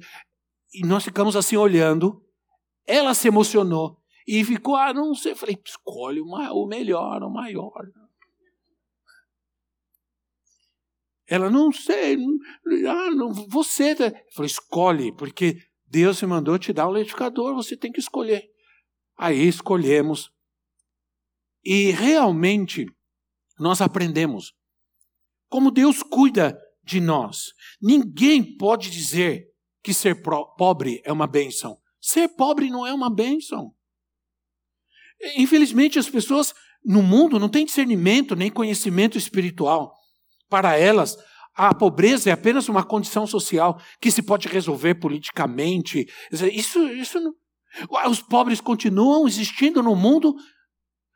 E 0.72 0.86
nós 0.86 1.04
ficamos 1.04 1.36
assim 1.36 1.56
olhando. 1.56 2.22
Ela 2.86 3.14
se 3.14 3.28
emocionou 3.28 3.98
e 4.26 4.44
ficou, 4.44 4.76
ah, 4.76 4.92
não 4.92 5.14
sei. 5.14 5.32
Eu 5.32 5.36
falei, 5.36 5.58
escolhe 5.64 6.20
o 6.20 6.66
melhor, 6.66 7.22
o 7.22 7.30
maior. 7.30 7.86
Ela, 11.26 11.48
não 11.48 11.72
sei, 11.72 12.16
ah, 12.86 13.10
não, 13.10 13.32
você. 13.32 13.92
Eu 13.92 14.12
falei, 14.34 14.46
escolhe, 14.46 15.12
porque 15.16 15.58
Deus 15.86 16.20
me 16.20 16.28
mandou 16.28 16.58
te 16.58 16.72
dar 16.72 16.88
um 16.88 16.92
liquidificador, 16.92 17.54
você 17.54 17.76
tem 17.76 17.90
que 17.90 18.00
escolher. 18.00 18.50
Aí 19.16 19.46
escolhemos 19.46 20.30
e 21.64 21.90
realmente 21.92 22.86
nós 23.58 23.80
aprendemos 23.80 24.52
como 25.54 25.70
Deus 25.70 26.02
cuida 26.02 26.60
de 26.82 27.00
nós. 27.00 27.52
Ninguém 27.80 28.42
pode 28.56 28.90
dizer 28.90 29.46
que 29.84 29.94
ser 29.94 30.20
pobre 30.58 31.00
é 31.04 31.12
uma 31.12 31.28
bênção. 31.28 31.78
Ser 32.00 32.26
pobre 32.30 32.70
não 32.70 32.84
é 32.84 32.92
uma 32.92 33.08
bênção. 33.08 33.72
Infelizmente, 35.36 35.96
as 35.96 36.10
pessoas 36.10 36.52
no 36.84 37.04
mundo 37.04 37.38
não 37.38 37.48
têm 37.48 37.64
discernimento 37.64 38.34
nem 38.34 38.50
conhecimento 38.50 39.16
espiritual. 39.16 39.94
Para 40.48 40.76
elas, 40.76 41.16
a 41.54 41.72
pobreza 41.72 42.30
é 42.30 42.32
apenas 42.32 42.68
uma 42.68 42.82
condição 42.82 43.24
social 43.24 43.80
que 44.00 44.10
se 44.10 44.22
pode 44.22 44.48
resolver 44.48 44.96
politicamente. 44.96 46.04
Isso, 46.32 46.84
isso 46.88 47.20
não... 47.20 47.32
Os 48.10 48.20
pobres 48.20 48.60
continuam 48.60 49.28
existindo 49.28 49.84
no 49.84 49.94
mundo. 49.94 50.34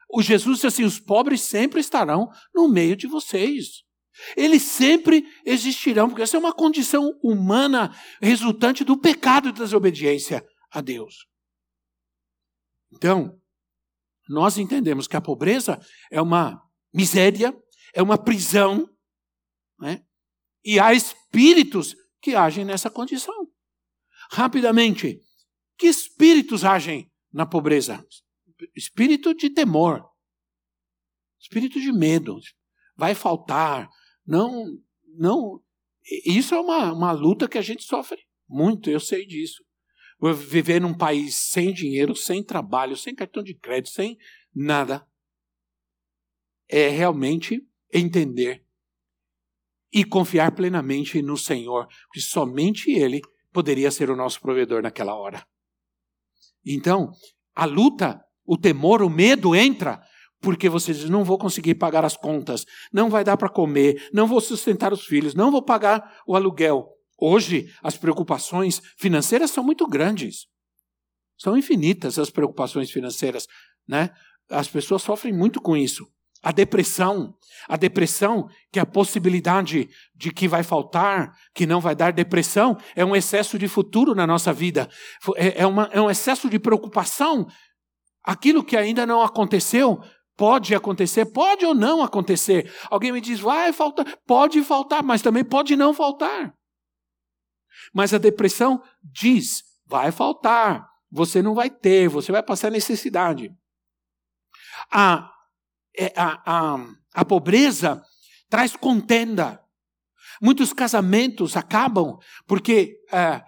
O 0.08 0.22
Jesus 0.22 0.58
disse 0.58 0.66
assim: 0.68 0.84
os 0.84 1.00
pobres 1.00 1.40
sempre 1.40 1.80
estarão 1.80 2.30
no 2.54 2.68
meio 2.68 2.94
de 2.94 3.08
vocês. 3.08 3.87
Eles 4.36 4.62
sempre 4.62 5.24
existirão, 5.44 6.08
porque 6.08 6.22
essa 6.22 6.36
é 6.36 6.40
uma 6.40 6.52
condição 6.52 7.18
humana 7.22 7.94
resultante 8.20 8.84
do 8.84 8.96
pecado 8.96 9.48
e 9.48 9.52
da 9.52 9.58
desobediência 9.58 10.44
a 10.70 10.80
Deus. 10.80 11.26
Então, 12.92 13.40
nós 14.28 14.58
entendemos 14.58 15.06
que 15.06 15.16
a 15.16 15.20
pobreza 15.20 15.80
é 16.10 16.20
uma 16.20 16.60
miséria, 16.92 17.56
é 17.94 18.02
uma 18.02 18.18
prisão, 18.18 18.88
né? 19.78 20.04
e 20.64 20.78
há 20.78 20.92
espíritos 20.92 21.94
que 22.20 22.34
agem 22.34 22.64
nessa 22.64 22.90
condição. 22.90 23.48
Rapidamente, 24.30 25.22
que 25.78 25.86
espíritos 25.86 26.64
agem 26.64 27.10
na 27.32 27.46
pobreza? 27.46 28.04
Espírito 28.74 29.32
de 29.34 29.48
temor, 29.50 30.04
espírito 31.40 31.80
de 31.80 31.92
medo. 31.92 32.38
Vai 32.96 33.14
faltar, 33.14 33.88
não, 34.28 34.78
não. 35.16 35.62
Isso 36.24 36.54
é 36.54 36.60
uma, 36.60 36.92
uma 36.92 37.12
luta 37.12 37.48
que 37.48 37.56
a 37.56 37.62
gente 37.62 37.82
sofre 37.82 38.18
muito, 38.46 38.90
eu 38.90 39.00
sei 39.00 39.26
disso. 39.26 39.64
Viver 40.20 40.80
num 40.80 40.96
país 40.96 41.34
sem 41.36 41.72
dinheiro, 41.72 42.14
sem 42.14 42.44
trabalho, 42.44 42.96
sem 42.96 43.14
cartão 43.14 43.42
de 43.42 43.54
crédito, 43.54 43.90
sem 43.90 44.18
nada, 44.54 45.06
é 46.68 46.88
realmente 46.88 47.66
entender 47.92 48.64
e 49.92 50.04
confiar 50.04 50.52
plenamente 50.52 51.22
no 51.22 51.36
Senhor, 51.36 51.86
porque 52.04 52.20
somente 52.20 52.90
Ele 52.90 53.22
poderia 53.52 53.90
ser 53.90 54.10
o 54.10 54.16
nosso 54.16 54.40
provedor 54.40 54.82
naquela 54.82 55.14
hora. 55.14 55.46
Então, 56.66 57.12
a 57.54 57.64
luta, 57.64 58.22
o 58.44 58.58
temor, 58.58 59.00
o 59.00 59.08
medo 59.08 59.54
entra 59.54 60.02
porque 60.40 60.68
você 60.68 60.92
diz: 60.92 61.08
não 61.08 61.24
vou 61.24 61.38
conseguir 61.38 61.74
pagar 61.74 62.04
as 62.04 62.16
contas, 62.16 62.64
não 62.92 63.10
vai 63.10 63.24
dar 63.24 63.36
para 63.36 63.48
comer, 63.48 64.08
não 64.12 64.26
vou 64.26 64.40
sustentar 64.40 64.92
os 64.92 65.04
filhos, 65.04 65.34
não 65.34 65.50
vou 65.50 65.62
pagar 65.62 66.20
o 66.26 66.36
aluguel. 66.36 66.88
Hoje, 67.20 67.72
as 67.82 67.96
preocupações 67.96 68.80
financeiras 68.96 69.50
são 69.50 69.64
muito 69.64 69.86
grandes. 69.86 70.46
São 71.36 71.56
infinitas 71.56 72.18
as 72.18 72.30
preocupações 72.30 72.90
financeiras, 72.90 73.46
né? 73.86 74.10
As 74.50 74.68
pessoas 74.68 75.02
sofrem 75.02 75.32
muito 75.32 75.60
com 75.60 75.76
isso. 75.76 76.06
A 76.42 76.52
depressão, 76.52 77.34
a 77.68 77.76
depressão, 77.76 78.48
que 78.72 78.78
é 78.78 78.82
a 78.82 78.86
possibilidade 78.86 79.88
de 80.14 80.30
que 80.30 80.46
vai 80.46 80.62
faltar, 80.62 81.32
que 81.52 81.66
não 81.66 81.80
vai 81.80 81.96
dar 81.96 82.12
depressão, 82.12 82.76
é 82.94 83.04
um 83.04 83.16
excesso 83.16 83.58
de 83.58 83.66
futuro 83.66 84.14
na 84.14 84.26
nossa 84.26 84.52
vida, 84.52 84.88
é, 85.36 85.62
é 85.62 85.66
uma, 85.66 85.88
é 85.92 86.00
um 86.00 86.08
excesso 86.08 86.48
de 86.48 86.58
preocupação. 86.58 87.46
Aquilo 88.22 88.62
que 88.62 88.76
ainda 88.76 89.04
não 89.04 89.22
aconteceu 89.22 90.00
Pode 90.38 90.72
acontecer, 90.72 91.26
pode 91.26 91.66
ou 91.66 91.74
não 91.74 92.00
acontecer. 92.00 92.72
Alguém 92.88 93.10
me 93.10 93.20
diz, 93.20 93.40
vai 93.40 93.72
faltar, 93.72 94.06
pode 94.24 94.62
faltar, 94.62 95.02
mas 95.02 95.20
também 95.20 95.44
pode 95.44 95.74
não 95.74 95.92
faltar. 95.92 96.54
Mas 97.92 98.14
a 98.14 98.18
depressão 98.18 98.80
diz, 99.02 99.64
vai 99.84 100.12
faltar, 100.12 100.88
você 101.10 101.42
não 101.42 101.56
vai 101.56 101.68
ter, 101.68 102.08
você 102.08 102.30
vai 102.30 102.40
passar 102.40 102.70
necessidade. 102.70 103.50
A, 104.92 105.28
é, 105.98 106.12
a, 106.16 106.40
a, 106.46 106.86
a 107.14 107.24
pobreza 107.24 108.00
traz 108.48 108.76
contenda. 108.76 109.60
Muitos 110.40 110.72
casamentos 110.72 111.56
acabam 111.56 112.16
porque 112.46 112.94
é, 113.10 113.42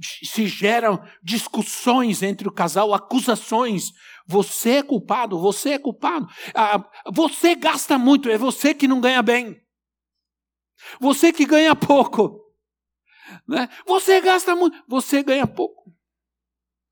se 0.00 0.46
geram 0.46 1.02
discussões 1.22 2.22
entre 2.22 2.48
o 2.48 2.52
casal, 2.52 2.94
acusações. 2.94 3.90
Você 4.26 4.70
é 4.76 4.82
culpado, 4.82 5.38
você 5.38 5.70
é 5.70 5.78
culpado. 5.78 6.26
Ah, 6.54 6.84
você 7.12 7.54
gasta 7.54 7.96
muito, 7.96 8.28
é 8.28 8.36
você 8.36 8.74
que 8.74 8.88
não 8.88 9.00
ganha 9.00 9.22
bem. 9.22 9.60
Você 11.00 11.32
que 11.32 11.46
ganha 11.46 11.74
pouco. 11.74 12.44
Né? 13.46 13.68
Você 13.86 14.20
gasta 14.20 14.54
muito, 14.54 14.76
você 14.88 15.22
ganha 15.22 15.46
pouco. 15.46 15.92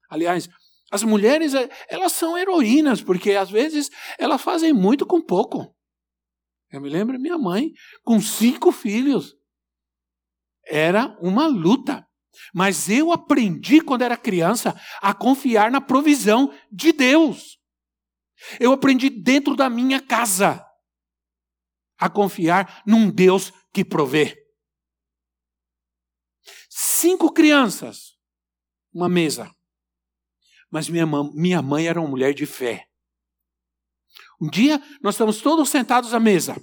Aliás, 0.09 0.49
as 0.90 1.03
mulheres, 1.03 1.55
eh, 1.55 1.68
elas 1.88 2.12
são 2.12 2.38
heroínas, 2.38 3.03
porque 3.03 3.33
às 3.33 3.51
vezes 3.51 3.90
elas 4.18 4.40
fazem 4.40 4.73
muito 4.73 5.05
com 5.05 5.20
pouco. 5.20 5.75
Eu 6.70 6.81
me 6.81 6.88
lembro 6.88 7.18
minha 7.18 7.38
mãe, 7.38 7.73
com 8.03 8.20
cinco 8.20 8.70
filhos. 8.70 9.37
Era 10.66 11.16
uma 11.20 11.47
luta. 11.47 12.07
Mas 12.53 12.88
eu 12.88 13.12
aprendi 13.12 13.81
quando 13.81 14.03
era 14.03 14.16
criança 14.16 14.79
a 15.01 15.14
confiar 15.14 15.70
na 15.70 15.81
provisão 15.81 16.53
de 16.70 16.92
Deus. 16.92 17.59
Eu 18.61 18.73
aprendi 18.73 19.09
dentro 19.09 19.57
da 19.57 19.70
minha 19.70 20.01
casa 20.01 20.64
a 21.99 22.09
confiar 22.11 22.83
num 22.87 23.11
Deus 23.11 23.53
que 23.73 23.85
provê. 23.85 24.37
Cinco 26.68 27.33
crianças, 27.33 28.16
uma 28.92 29.09
mesa. 29.09 29.51
Mas 30.70 30.88
minha 30.88 31.07
mãe, 31.07 31.31
minha 31.35 31.62
mãe 31.62 31.87
era 31.87 32.01
uma 32.01 32.09
mulher 32.09 32.35
de 32.35 32.47
fé. 32.47 32.88
Um 34.40 34.51
dia 34.51 34.83
nós 35.01 35.14
estamos 35.14 35.40
todos 35.40 35.68
sentados 35.68 36.12
à 36.12 36.20
mesa. 36.20 36.57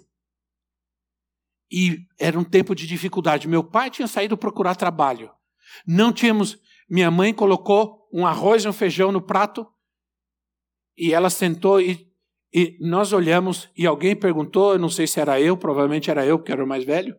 E 1.72 2.06
era 2.20 2.38
um 2.38 2.44
tempo 2.44 2.76
de 2.76 2.86
dificuldade. 2.86 3.48
Meu 3.48 3.64
pai 3.64 3.90
tinha 3.90 4.08
saído 4.08 4.38
procurar 4.38 4.76
trabalho. 4.76 5.34
Não 5.86 6.12
tínhamos. 6.12 6.60
Minha 6.90 7.10
mãe 7.10 7.34
colocou 7.34 8.08
um 8.14 8.26
arroz 8.26 8.64
e 8.64 8.68
um 8.68 8.74
feijão 8.74 9.12
no 9.12 9.22
prato 9.22 9.66
e 10.98 11.14
ela 11.14 11.30
sentou 11.30 11.80
e, 11.80 12.12
e 12.54 12.78
nós 12.80 13.14
olhamos 13.14 13.70
e 13.76 13.88
alguém 13.88 14.16
perguntou, 14.16 14.74
eu 14.74 14.80
não 14.80 14.90
sei 14.90 15.08
se 15.08 15.20
era 15.20 15.40
eu, 15.40 15.58
provavelmente 15.58 16.12
era 16.12 16.26
eu, 16.26 16.38
porque 16.38 16.52
era 16.52 16.64
o 16.64 16.68
mais 16.68 16.84
velho. 16.84 17.16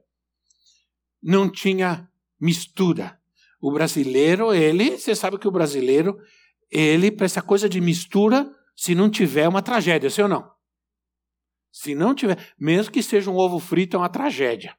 Não 1.22 1.50
tinha 1.50 2.08
mistura. 2.40 3.18
O 3.60 3.72
brasileiro, 3.72 4.52
ele, 4.52 4.98
você 4.98 5.14
sabe 5.14 5.38
que 5.38 5.48
o 5.48 5.52
brasileiro, 5.52 6.18
ele, 6.70 7.10
para 7.10 7.26
essa 7.26 7.40
coisa 7.40 7.68
de 7.68 7.80
mistura, 7.80 8.52
se 8.76 8.94
não 8.94 9.08
tiver, 9.08 9.42
é 9.42 9.48
uma 9.48 9.62
tragédia, 9.62 10.10
sim 10.10 10.22
ou 10.22 10.28
não? 10.28 10.50
Se 11.70 11.94
não 11.94 12.14
tiver, 12.14 12.52
mesmo 12.58 12.92
que 12.92 13.02
seja 13.02 13.30
um 13.30 13.36
ovo 13.36 13.58
frito, 13.58 13.96
é 13.96 13.98
uma 13.98 14.08
tragédia. 14.08 14.76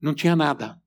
Não 0.00 0.14
tinha 0.14 0.34
nada. 0.34 0.80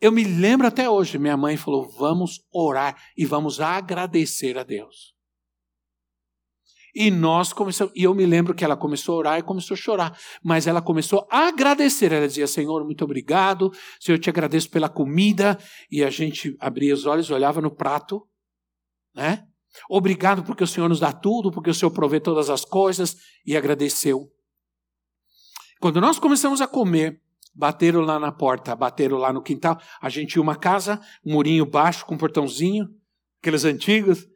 Eu 0.00 0.12
me 0.12 0.24
lembro 0.24 0.66
até 0.66 0.88
hoje, 0.88 1.18
minha 1.18 1.36
mãe 1.36 1.56
falou: 1.56 1.88
vamos 1.88 2.40
orar 2.52 2.96
e 3.16 3.24
vamos 3.24 3.60
agradecer 3.60 4.58
a 4.58 4.62
Deus. 4.62 5.14
E 6.94 7.10
nós 7.10 7.52
começamos, 7.52 7.92
e 7.94 8.04
eu 8.04 8.14
me 8.14 8.24
lembro 8.24 8.54
que 8.54 8.64
ela 8.64 8.74
começou 8.74 9.16
a 9.16 9.18
orar 9.18 9.38
e 9.38 9.42
começou 9.42 9.74
a 9.74 9.78
chorar, 9.78 10.18
mas 10.42 10.66
ela 10.66 10.80
começou 10.80 11.26
a 11.30 11.48
agradecer. 11.48 12.10
Ela 12.10 12.26
dizia: 12.26 12.46
Senhor, 12.46 12.84
muito 12.84 13.04
obrigado, 13.04 13.70
Senhor, 14.00 14.16
eu 14.16 14.20
te 14.20 14.30
agradeço 14.30 14.70
pela 14.70 14.88
comida. 14.88 15.58
E 15.90 16.02
a 16.02 16.10
gente 16.10 16.56
abria 16.58 16.94
os 16.94 17.04
olhos, 17.04 17.30
olhava 17.30 17.60
no 17.60 17.70
prato, 17.70 18.26
né? 19.14 19.46
Obrigado 19.90 20.42
porque 20.42 20.64
o 20.64 20.66
Senhor 20.66 20.88
nos 20.88 21.00
dá 21.00 21.12
tudo, 21.12 21.50
porque 21.50 21.68
o 21.68 21.74
Senhor 21.74 21.90
provê 21.90 22.18
todas 22.18 22.48
as 22.48 22.64
coisas, 22.64 23.16
e 23.44 23.54
agradeceu. 23.56 24.32
Quando 25.80 26.00
nós 26.00 26.18
começamos 26.18 26.62
a 26.62 26.66
comer, 26.66 27.20
Bateram 27.58 28.02
lá 28.02 28.20
na 28.20 28.30
porta, 28.30 28.76
bateram 28.76 29.16
lá 29.16 29.32
no 29.32 29.40
quintal. 29.40 29.80
A 30.02 30.10
gente 30.10 30.32
tinha 30.32 30.42
uma 30.42 30.56
casa, 30.56 31.00
um 31.24 31.32
murinho 31.32 31.64
baixo 31.64 32.04
com 32.04 32.14
um 32.14 32.18
portãozinho, 32.18 32.86
aqueles 33.40 33.64
antigos. 33.64 34.26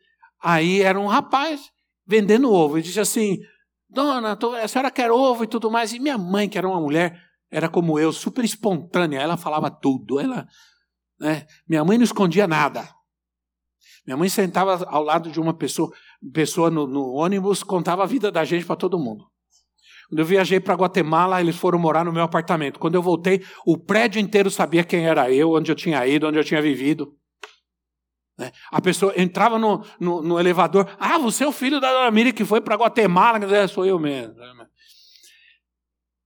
Aí 0.43 0.81
era 0.81 0.99
um 0.99 1.07
rapaz 1.07 1.71
vendendo 2.07 2.51
ovo. 2.51 2.79
Ele 2.79 2.83
disse 2.83 2.99
assim: 2.99 3.39
Dona, 3.91 4.39
a 4.63 4.69
senhora 4.69 4.91
quer 4.91 5.11
ovo 5.11 5.45
e 5.45 5.47
tudo 5.47 5.71
mais. 5.71 5.93
E 5.93 5.99
minha 5.99 6.17
mãe, 6.17 6.49
que 6.49 6.57
era 6.57 6.67
uma 6.67 6.81
mulher, 6.81 7.21
era 7.51 7.69
como 7.69 7.99
eu, 7.99 8.11
super 8.11 8.43
espontânea. 8.43 9.21
Ela 9.21 9.37
falava 9.37 9.71
tudo. 9.71 10.19
Ela, 10.19 10.49
né? 11.21 11.47
Minha 11.69 11.85
mãe 11.85 11.99
não 11.99 12.05
escondia 12.05 12.47
nada. 12.47 12.89
Minha 14.07 14.17
mãe 14.17 14.31
sentava 14.31 14.83
ao 14.89 15.03
lado 15.03 15.31
de 15.31 15.39
uma 15.39 15.53
pessoa, 15.53 15.93
pessoa 16.33 16.71
no, 16.71 16.87
no 16.87 17.13
ônibus, 17.13 17.63
contava 17.63 18.03
a 18.03 18.07
vida 18.07 18.33
da 18.33 18.45
gente 18.47 18.65
para 18.65 18.77
todo 18.77 18.99
mundo. 18.99 19.27
Quando 20.11 20.19
eu 20.19 20.25
viajei 20.25 20.59
para 20.59 20.75
Guatemala, 20.75 21.41
eles 21.41 21.55
foram 21.55 21.79
morar 21.79 22.05
no 22.05 22.13
meu 22.13 22.25
apartamento. 22.25 22.81
Quando 22.81 22.97
eu 22.97 23.03
voltei, 23.03 23.45
o 23.65 23.79
prédio 23.79 24.21
inteiro 24.21 24.51
sabia 24.51 24.83
quem 24.83 25.07
era 25.07 25.31
eu, 25.31 25.53
onde 25.53 25.71
eu 25.71 25.77
tinha 25.77 26.05
ido, 26.05 26.27
onde 26.27 26.37
eu 26.37 26.43
tinha 26.43 26.61
vivido. 26.61 27.15
Né? 28.37 28.51
A 28.73 28.81
pessoa 28.81 29.15
entrava 29.17 29.57
no, 29.57 29.85
no, 30.01 30.21
no, 30.21 30.41
elevador. 30.41 30.91
Ah, 30.99 31.17
você 31.17 31.45
é 31.45 31.47
o 31.47 31.53
filho 31.53 31.81
da 31.81 31.93
dona 31.93 32.11
Miriam 32.11 32.33
que 32.33 32.45
foi 32.45 32.61
para 32.61 32.75
Guatemala. 32.75 33.39
É, 33.55 33.69
sou 33.69 33.87
eu 33.87 34.01
mesmo. 34.01 34.35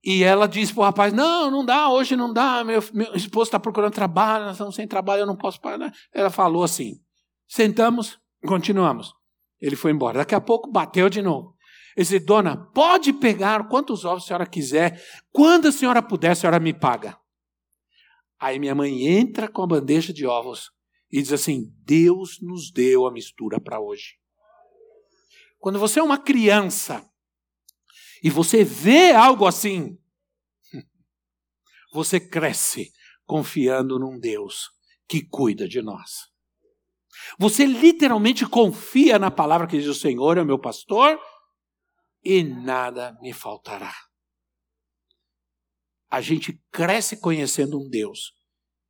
E 0.02 0.24
ela 0.24 0.48
disse 0.48 0.72
para 0.72 0.80
o 0.80 0.84
rapaz: 0.84 1.12
Não, 1.12 1.50
não 1.50 1.62
dá, 1.62 1.90
hoje 1.90 2.16
não 2.16 2.32
dá. 2.32 2.64
Meu, 2.64 2.82
meu 2.94 3.14
esposo 3.14 3.48
está 3.48 3.60
procurando 3.60 3.92
trabalho, 3.92 4.46
nós 4.46 4.54
estamos 4.54 4.74
sem 4.74 4.88
trabalho, 4.88 5.20
eu 5.20 5.26
não 5.26 5.36
posso 5.36 5.60
parar. 5.60 5.92
Ela 6.14 6.30
falou 6.30 6.64
assim: 6.64 6.94
Sentamos, 7.46 8.18
continuamos. 8.46 9.12
Ele 9.60 9.76
foi 9.76 9.90
embora. 9.90 10.18
Daqui 10.18 10.34
a 10.34 10.40
pouco 10.40 10.72
bateu 10.72 11.10
de 11.10 11.20
novo. 11.20 11.53
Ele 11.96 12.04
disse, 12.04 12.18
dona, 12.18 12.56
pode 12.56 13.12
pegar 13.12 13.68
quantos 13.68 14.04
ovos 14.04 14.24
a 14.24 14.26
senhora 14.26 14.46
quiser. 14.46 15.00
Quando 15.30 15.68
a 15.68 15.72
senhora 15.72 16.02
puder, 16.02 16.32
a 16.32 16.34
senhora 16.34 16.58
me 16.58 16.72
paga. 16.72 17.18
Aí 18.38 18.58
minha 18.58 18.74
mãe 18.74 19.06
entra 19.06 19.48
com 19.48 19.62
a 19.62 19.66
bandeja 19.66 20.12
de 20.12 20.26
ovos 20.26 20.70
e 21.10 21.22
diz 21.22 21.32
assim: 21.32 21.72
Deus 21.84 22.40
nos 22.42 22.72
deu 22.72 23.06
a 23.06 23.12
mistura 23.12 23.60
para 23.60 23.80
hoje. 23.80 24.18
Quando 25.58 25.78
você 25.78 26.00
é 26.00 26.02
uma 26.02 26.18
criança 26.18 27.08
e 28.22 28.28
você 28.28 28.64
vê 28.64 29.12
algo 29.12 29.46
assim, 29.46 29.96
você 31.94 32.18
cresce 32.18 32.90
confiando 33.24 33.98
num 33.98 34.18
Deus 34.18 34.68
que 35.08 35.22
cuida 35.22 35.68
de 35.68 35.80
nós. 35.80 36.28
Você 37.38 37.64
literalmente 37.64 38.44
confia 38.44 39.18
na 39.18 39.30
palavra 39.30 39.66
que 39.66 39.78
diz: 39.78 39.86
O 39.86 39.94
Senhor 39.94 40.36
é 40.36 40.42
o 40.42 40.46
meu 40.46 40.58
pastor 40.58 41.18
e 42.24 42.42
nada 42.42 43.16
me 43.20 43.32
faltará. 43.32 43.94
A 46.10 46.20
gente 46.20 46.60
cresce 46.70 47.16
conhecendo 47.16 47.78
um 47.78 47.88
Deus 47.88 48.32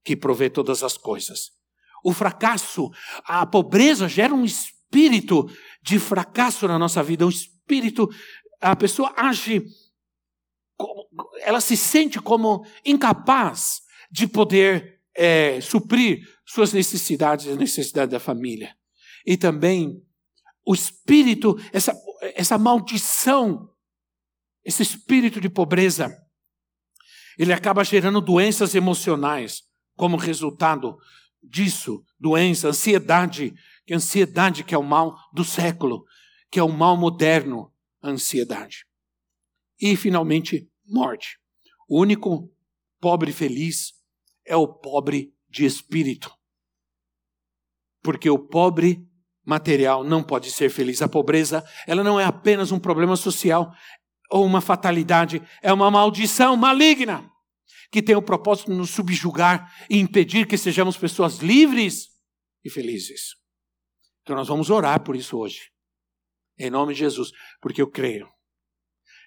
que 0.04 0.14
provê 0.14 0.50
todas 0.50 0.82
as 0.82 0.96
coisas. 0.96 1.52
O 2.04 2.12
fracasso, 2.12 2.90
a 3.24 3.46
pobreza 3.46 4.06
gera 4.06 4.34
um 4.34 4.44
espírito 4.44 5.48
de 5.82 5.98
fracasso 5.98 6.68
na 6.68 6.78
nossa 6.78 7.02
vida, 7.02 7.24
um 7.24 7.30
espírito, 7.30 8.08
a 8.60 8.76
pessoa 8.76 9.12
age, 9.16 9.64
ela 11.40 11.60
se 11.60 11.76
sente 11.76 12.20
como 12.20 12.66
incapaz 12.84 13.80
de 14.10 14.26
poder 14.26 15.00
é, 15.14 15.60
suprir 15.60 16.28
suas 16.44 16.72
necessidades 16.72 17.46
e 17.46 17.56
necessidades 17.56 18.12
da 18.12 18.20
família. 18.20 18.76
E 19.24 19.36
também 19.36 20.02
o 20.66 20.74
espírito, 20.74 21.58
essa, 21.72 21.94
essa 22.34 22.56
maldição, 22.56 23.70
esse 24.64 24.82
espírito 24.82 25.40
de 25.40 25.48
pobreza, 25.48 26.16
ele 27.38 27.52
acaba 27.52 27.84
gerando 27.84 28.20
doenças 28.20 28.74
emocionais 28.74 29.62
como 29.96 30.16
resultado 30.16 30.96
disso, 31.42 32.04
doença, 32.18 32.68
ansiedade, 32.68 33.54
que 33.86 33.92
a 33.92 33.96
ansiedade 33.96 34.64
que 34.64 34.74
é 34.74 34.78
o 34.78 34.82
mal 34.82 35.16
do 35.32 35.44
século, 35.44 36.04
que 36.50 36.58
é 36.58 36.62
o 36.62 36.72
mal 36.72 36.96
moderno, 36.96 37.72
a 38.00 38.08
ansiedade. 38.08 38.86
E 39.78 39.96
finalmente, 39.96 40.70
morte. 40.86 41.38
O 41.88 42.00
único 42.00 42.50
pobre 43.00 43.32
feliz 43.32 43.92
é 44.44 44.56
o 44.56 44.66
pobre 44.66 45.34
de 45.48 45.64
espírito. 45.64 46.32
Porque 48.02 48.30
o 48.30 48.38
pobre 48.38 49.06
material 49.44 50.02
não 50.04 50.22
pode 50.22 50.50
ser 50.50 50.70
feliz. 50.70 51.02
A 51.02 51.08
pobreza, 51.08 51.64
ela 51.86 52.02
não 52.02 52.18
é 52.18 52.24
apenas 52.24 52.72
um 52.72 52.78
problema 52.78 53.16
social 53.16 53.72
ou 54.30 54.44
uma 54.44 54.60
fatalidade, 54.60 55.42
é 55.62 55.72
uma 55.72 55.90
maldição 55.90 56.56
maligna 56.56 57.30
que 57.94 58.02
tem 58.02 58.16
o 58.16 58.22
propósito 58.22 58.72
de 58.72 58.76
nos 58.76 58.90
subjugar 58.90 59.72
e 59.88 60.00
impedir 60.00 60.48
que 60.48 60.58
sejamos 60.58 60.96
pessoas 60.96 61.38
livres 61.38 62.08
e 62.64 62.68
felizes. 62.68 63.36
Então 64.22 64.34
nós 64.34 64.48
vamos 64.48 64.68
orar 64.68 65.04
por 65.04 65.14
isso 65.14 65.38
hoje. 65.38 65.70
Em 66.58 66.70
nome 66.70 66.94
de 66.94 67.00
Jesus, 67.00 67.30
porque 67.60 67.80
eu 67.80 67.88
creio. 67.88 68.28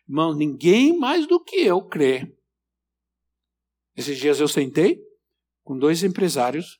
Irmão, 0.08 0.36
ninguém 0.36 0.97
mais 0.97 1.25
do 1.27 1.41
que 1.41 1.58
eu 1.58 1.82
crê. 1.82 2.36
Esses 3.95 4.17
dias 4.17 4.39
eu 4.39 4.47
sentei 4.47 4.99
com 5.63 5.77
dois 5.77 6.03
empresários 6.03 6.80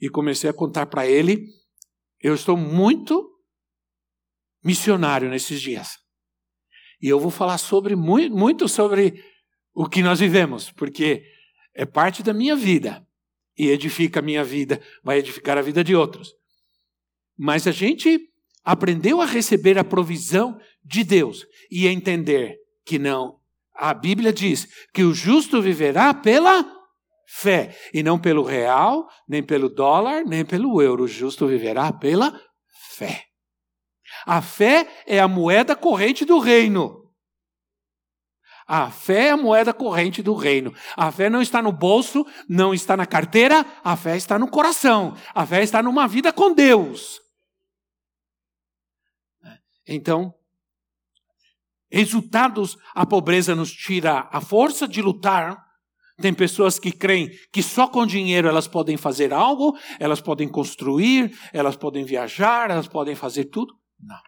e 0.00 0.08
comecei 0.08 0.48
a 0.48 0.54
contar 0.54 0.86
para 0.86 1.06
ele. 1.06 1.46
Eu 2.20 2.34
estou 2.34 2.56
muito 2.56 3.30
missionário 4.62 5.28
nesses 5.28 5.60
dias. 5.60 5.98
E 7.00 7.08
eu 7.08 7.18
vou 7.18 7.30
falar 7.30 7.58
sobre 7.58 7.96
muito, 7.96 8.68
sobre 8.68 9.24
o 9.72 9.88
que 9.88 10.02
nós 10.02 10.20
vivemos, 10.20 10.70
porque 10.70 11.24
é 11.74 11.86
parte 11.86 12.22
da 12.22 12.34
minha 12.34 12.54
vida 12.54 13.06
e 13.56 13.68
edifica 13.68 14.20
a 14.20 14.22
minha 14.22 14.44
vida, 14.44 14.80
vai 15.02 15.18
edificar 15.18 15.56
a 15.56 15.62
vida 15.62 15.82
de 15.82 15.94
outros. 15.94 16.34
Mas 17.38 17.66
a 17.66 17.72
gente 17.72 18.20
aprendeu 18.62 19.20
a 19.20 19.26
receber 19.26 19.78
a 19.78 19.84
provisão 19.84 20.60
de 20.84 21.02
Deus 21.02 21.46
e 21.70 21.88
a 21.88 21.92
entender 21.92 22.58
que 22.84 22.98
não. 22.98 23.40
A 23.74 23.94
Bíblia 23.94 24.32
diz 24.32 24.68
que 24.92 25.02
o 25.02 25.14
justo 25.14 25.62
viverá 25.62 26.12
pela 26.12 26.79
fé, 27.32 27.76
e 27.94 28.02
não 28.02 28.18
pelo 28.18 28.42
real, 28.42 29.08
nem 29.28 29.42
pelo 29.42 29.68
dólar, 29.68 30.24
nem 30.24 30.44
pelo 30.44 30.82
euro. 30.82 31.04
O 31.04 31.08
justo 31.08 31.46
viverá 31.46 31.92
pela 31.92 32.38
fé. 32.96 33.24
A 34.26 34.42
fé 34.42 34.88
é 35.06 35.20
a 35.20 35.28
moeda 35.28 35.76
corrente 35.76 36.24
do 36.24 36.38
reino. 36.38 37.00
A 38.66 38.90
fé 38.90 39.26
é 39.26 39.30
a 39.30 39.36
moeda 39.36 39.72
corrente 39.72 40.22
do 40.22 40.34
reino. 40.34 40.74
A 40.96 41.10
fé 41.10 41.30
não 41.30 41.40
está 41.40 41.62
no 41.62 41.72
bolso, 41.72 42.26
não 42.48 42.74
está 42.74 42.96
na 42.96 43.06
carteira, 43.06 43.64
a 43.82 43.96
fé 43.96 44.16
está 44.16 44.38
no 44.38 44.48
coração. 44.48 45.16
A 45.34 45.46
fé 45.46 45.62
está 45.62 45.82
numa 45.82 46.06
vida 46.06 46.32
com 46.32 46.52
Deus. 46.52 47.20
Então, 49.86 50.34
resultados, 51.90 52.76
a 52.94 53.06
pobreza 53.06 53.54
nos 53.54 53.72
tira 53.72 54.28
a 54.30 54.40
força 54.40 54.86
de 54.86 55.00
lutar. 55.00 55.69
Tem 56.20 56.34
pessoas 56.34 56.78
que 56.78 56.92
creem 56.92 57.30
que 57.52 57.62
só 57.62 57.88
com 57.88 58.06
dinheiro 58.06 58.48
elas 58.48 58.68
podem 58.68 58.96
fazer 58.96 59.32
algo, 59.32 59.76
elas 59.98 60.20
podem 60.20 60.48
construir, 60.48 61.36
elas 61.52 61.76
podem 61.76 62.04
viajar, 62.04 62.70
elas 62.70 62.86
podem 62.86 63.14
fazer 63.14 63.46
tudo. 63.46 63.74
Não. 63.98 64.20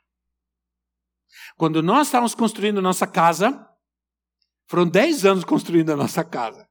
Quando 1.57 1.83
nós 1.83 2.09
estávamos 2.09 2.35
construindo 2.35 2.81
nossa 2.81 3.07
casa, 3.07 3.68
foram 4.66 4.88
10 4.88 5.26
anos 5.26 5.44
construindo 5.44 5.90
a 5.90 5.96
nossa 5.96 6.24
casa. 6.24 6.66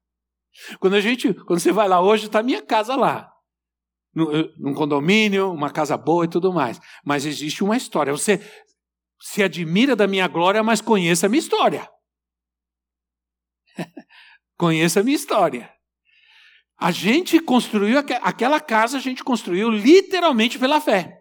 Quando 0.79 0.95
a 0.95 1.01
gente, 1.01 1.33
quando 1.33 1.59
você 1.59 1.71
vai 1.71 1.87
lá 1.87 2.01
hoje, 2.01 2.25
está 2.25 2.39
a 2.39 2.43
minha 2.43 2.61
casa 2.61 2.95
lá. 2.95 3.31
Num 4.13 4.73
condomínio, 4.73 5.51
uma 5.51 5.69
casa 5.69 5.95
boa 5.95 6.25
e 6.25 6.27
tudo 6.27 6.51
mais. 6.51 6.79
Mas 7.05 7.25
existe 7.25 7.63
uma 7.63 7.77
história. 7.77 8.11
Você 8.11 8.41
se 9.19 9.43
admira 9.43 9.95
da 9.95 10.07
minha 10.07 10.27
glória, 10.27 10.63
mas 10.63 10.81
conheça 10.81 11.27
a 11.27 11.29
minha 11.29 11.39
história. 11.39 11.87
Conheça 14.61 14.99
a 14.99 15.03
minha 15.03 15.15
história. 15.15 15.73
A 16.79 16.91
gente 16.91 17.39
construiu 17.39 17.97
aquela 17.97 18.59
casa, 18.59 18.97
a 18.97 19.01
gente 19.01 19.23
construiu 19.23 19.71
literalmente 19.71 20.59
pela 20.59 20.79
fé. 20.79 21.17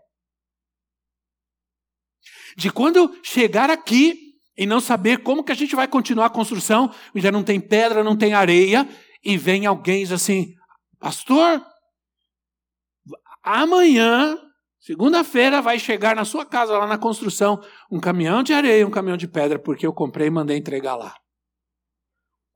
De 2.55 2.71
quando 2.71 3.19
chegar 3.23 3.71
aqui, 3.71 4.35
e 4.59 4.67
não 4.67 4.79
saber 4.79 5.23
como 5.23 5.43
que 5.43 5.53
a 5.53 5.55
gente 5.55 5.75
vai 5.75 5.89
continuar 5.89 6.27
a 6.27 6.31
construção, 6.31 6.93
já 7.15 7.33
não 7.33 7.43
tem 7.43 7.59
pedra, 7.59 8.05
não 8.05 8.15
tem 8.15 8.35
areia, 8.35 8.87
e 9.25 9.39
vem 9.39 9.65
alguém 9.65 10.01
e 10.01 10.05
diz 10.05 10.13
assim: 10.13 10.53
Pastor, 10.99 11.65
amanhã, 13.43 14.37
segunda-feira, 14.81 15.63
vai 15.63 15.79
chegar 15.79 16.15
na 16.15 16.27
sua 16.27 16.45
casa, 16.45 16.77
lá 16.77 16.87
na 16.87 16.99
construção, 16.99 17.59
um 17.91 18.01
caminhão 18.01 18.43
de 18.43 18.53
areia, 18.53 18.87
um 18.87 18.91
caminhão 18.91 19.17
de 19.17 19.27
pedra, 19.27 19.59
porque 19.59 19.87
eu 19.87 19.95
comprei 19.95 20.27
e 20.27 20.31
mandei 20.31 20.59
entregar 20.59 20.95
lá. 20.95 21.15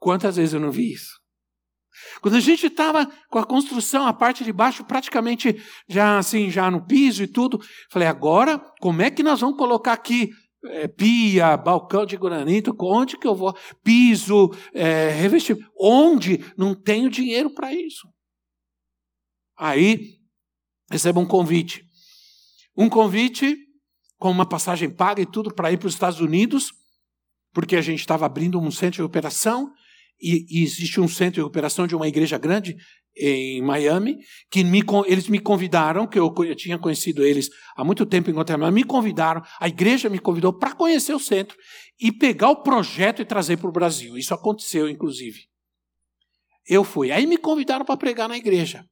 Quantas 0.04 0.36
vezes 0.36 0.52
eu 0.52 0.60
não 0.60 0.70
vi 0.70 0.92
isso? 0.92 1.18
Quando 2.20 2.34
a 2.34 2.40
gente 2.40 2.66
estava 2.66 3.10
com 3.30 3.38
a 3.38 3.46
construção, 3.46 4.06
a 4.06 4.12
parte 4.12 4.44
de 4.44 4.52
baixo 4.52 4.84
praticamente 4.84 5.58
já 5.88 6.18
assim, 6.18 6.50
já 6.50 6.70
no 6.70 6.84
piso 6.84 7.22
e 7.22 7.26
tudo, 7.26 7.58
falei, 7.90 8.06
agora, 8.06 8.58
como 8.82 9.00
é 9.00 9.10
que 9.10 9.22
nós 9.22 9.40
vamos 9.40 9.56
colocar 9.56 9.94
aqui 9.94 10.28
é, 10.66 10.86
pia, 10.88 11.56
balcão 11.56 12.04
de 12.04 12.18
granito, 12.18 12.76
onde 12.78 13.16
que 13.16 13.26
eu 13.26 13.34
vou? 13.34 13.56
Piso, 13.82 14.50
é, 14.74 15.08
revestimento. 15.08 15.72
Onde? 15.80 16.44
Não 16.54 16.74
tenho 16.74 17.08
dinheiro 17.08 17.48
para 17.54 17.72
isso. 17.72 18.06
Aí, 19.56 20.18
recebo 20.90 21.18
um 21.18 21.26
convite. 21.26 21.82
Um 22.76 22.90
convite 22.90 23.56
com 24.18 24.30
uma 24.30 24.46
passagem 24.46 24.90
paga 24.90 25.22
e 25.22 25.26
tudo 25.26 25.54
para 25.54 25.72
ir 25.72 25.78
para 25.78 25.88
os 25.88 25.94
Estados 25.94 26.20
Unidos, 26.20 26.74
porque 27.54 27.74
a 27.74 27.80
gente 27.80 28.00
estava 28.00 28.26
abrindo 28.26 28.60
um 28.60 28.70
centro 28.70 28.96
de 28.96 29.02
operação 29.02 29.72
e, 30.24 30.46
e 30.48 30.62
existe 30.62 30.98
um 31.00 31.06
centro 31.06 31.34
de 31.34 31.42
operação 31.42 31.86
de 31.86 31.94
uma 31.94 32.08
igreja 32.08 32.38
grande 32.38 32.76
em 33.16 33.62
Miami, 33.62 34.18
que 34.50 34.64
me, 34.64 34.82
eles 35.06 35.28
me 35.28 35.38
convidaram, 35.38 36.06
que 36.06 36.18
eu, 36.18 36.34
eu, 36.38 36.56
tinha 36.56 36.78
conhecido 36.78 37.22
eles 37.22 37.50
há 37.76 37.84
muito 37.84 38.04
tempo 38.06 38.30
em 38.30 38.34
Guatemala, 38.34 38.72
me 38.72 38.82
convidaram, 38.82 39.42
a 39.60 39.68
igreja 39.68 40.08
me 40.08 40.18
convidou 40.18 40.52
para 40.52 40.74
conhecer 40.74 41.14
o 41.14 41.20
centro 41.20 41.56
e 42.00 42.10
pegar 42.10 42.48
o 42.48 42.62
projeto 42.62 43.20
e 43.22 43.24
trazer 43.24 43.58
para 43.58 43.68
o 43.68 43.72
Brasil. 43.72 44.16
Isso 44.16 44.34
aconteceu, 44.34 44.88
inclusive. 44.88 45.46
Eu 46.66 46.82
fui. 46.82 47.12
Aí 47.12 47.26
me 47.26 47.36
convidaram 47.36 47.84
para 47.84 47.96
pregar 47.96 48.28
na 48.28 48.36
igreja. 48.36 48.84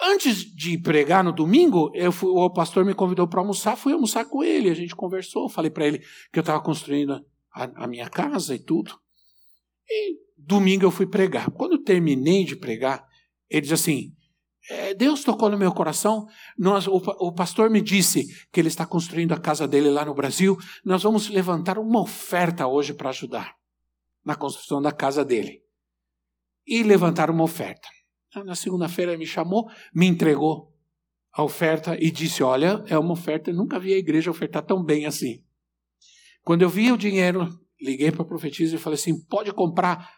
Antes 0.00 0.44
de 0.54 0.76
pregar 0.78 1.24
no 1.24 1.32
domingo, 1.32 1.92
fui, 2.12 2.28
o 2.28 2.50
pastor 2.50 2.84
me 2.84 2.94
convidou 2.94 3.26
para 3.26 3.40
almoçar, 3.40 3.76
fui 3.76 3.92
almoçar 3.92 4.24
com 4.26 4.44
ele, 4.44 4.70
a 4.70 4.74
gente 4.74 4.94
conversou, 4.94 5.48
falei 5.48 5.70
para 5.70 5.86
ele 5.86 5.98
que 6.32 6.38
eu 6.38 6.40
estava 6.40 6.60
construindo 6.60 7.24
a, 7.52 7.84
a 7.84 7.86
minha 7.86 8.08
casa 8.08 8.54
e 8.54 8.58
tudo. 8.58 8.98
E 9.88 10.16
domingo 10.36 10.84
eu 10.84 10.90
fui 10.90 11.06
pregar. 11.06 11.50
Quando 11.50 11.82
terminei 11.82 12.44
de 12.44 12.56
pregar, 12.56 13.06
ele 13.48 13.62
diz 13.62 13.72
assim: 13.72 14.14
é, 14.68 14.92
Deus 14.92 15.24
tocou 15.24 15.48
no 15.48 15.58
meu 15.58 15.72
coração. 15.72 16.26
Nós, 16.56 16.86
o, 16.86 16.96
o, 16.96 17.32
pastor 17.32 17.70
me 17.70 17.80
disse 17.80 18.26
que 18.52 18.60
ele 18.60 18.68
está 18.68 18.84
construindo 18.84 19.32
a 19.32 19.40
casa 19.40 19.66
dele 19.66 19.88
lá 19.90 20.04
no 20.04 20.14
Brasil. 20.14 20.58
Nós 20.84 21.02
vamos 21.02 21.28
levantar 21.28 21.78
uma 21.78 22.00
oferta 22.00 22.66
hoje 22.66 22.92
para 22.92 23.08
ajudar 23.08 23.56
na 24.24 24.34
construção 24.34 24.82
da 24.82 24.92
casa 24.92 25.24
dele. 25.24 25.62
E 26.66 26.82
levantar 26.82 27.30
uma 27.30 27.44
oferta. 27.44 27.88
Na 28.44 28.54
segunda-feira 28.54 29.12
ele 29.12 29.20
me 29.20 29.26
chamou, 29.26 29.70
me 29.94 30.06
entregou 30.06 30.70
a 31.32 31.42
oferta 31.42 31.96
e 31.98 32.10
disse: 32.10 32.42
Olha, 32.42 32.84
é 32.88 32.98
uma 32.98 33.12
oferta, 33.12 33.50
eu 33.50 33.54
nunca 33.54 33.78
vi 33.78 33.94
a 33.94 33.98
igreja 33.98 34.30
ofertar 34.30 34.62
tão 34.62 34.84
bem 34.84 35.06
assim. 35.06 35.42
Quando 36.42 36.60
eu 36.60 36.68
vi 36.68 36.92
o 36.92 36.98
dinheiro, 36.98 37.48
liguei 37.80 38.10
para 38.10 38.22
a 38.22 38.26
profetisa 38.26 38.76
e 38.76 38.78
falei 38.78 38.98
assim: 38.98 39.24
pode 39.26 39.52
comprar 39.52 40.12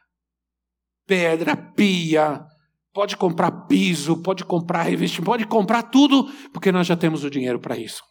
pedra, 1.06 1.56
pia, 1.56 2.44
pode 2.92 3.16
comprar 3.16 3.66
piso, 3.66 4.22
pode 4.22 4.44
comprar 4.44 4.82
revestimento, 4.82 5.26
pode 5.26 5.46
comprar 5.46 5.84
tudo, 5.84 6.24
porque 6.52 6.72
nós 6.72 6.86
já 6.86 6.96
temos 6.96 7.24
o 7.24 7.30
dinheiro 7.30 7.60
para 7.60 7.76
isso. 7.76 8.02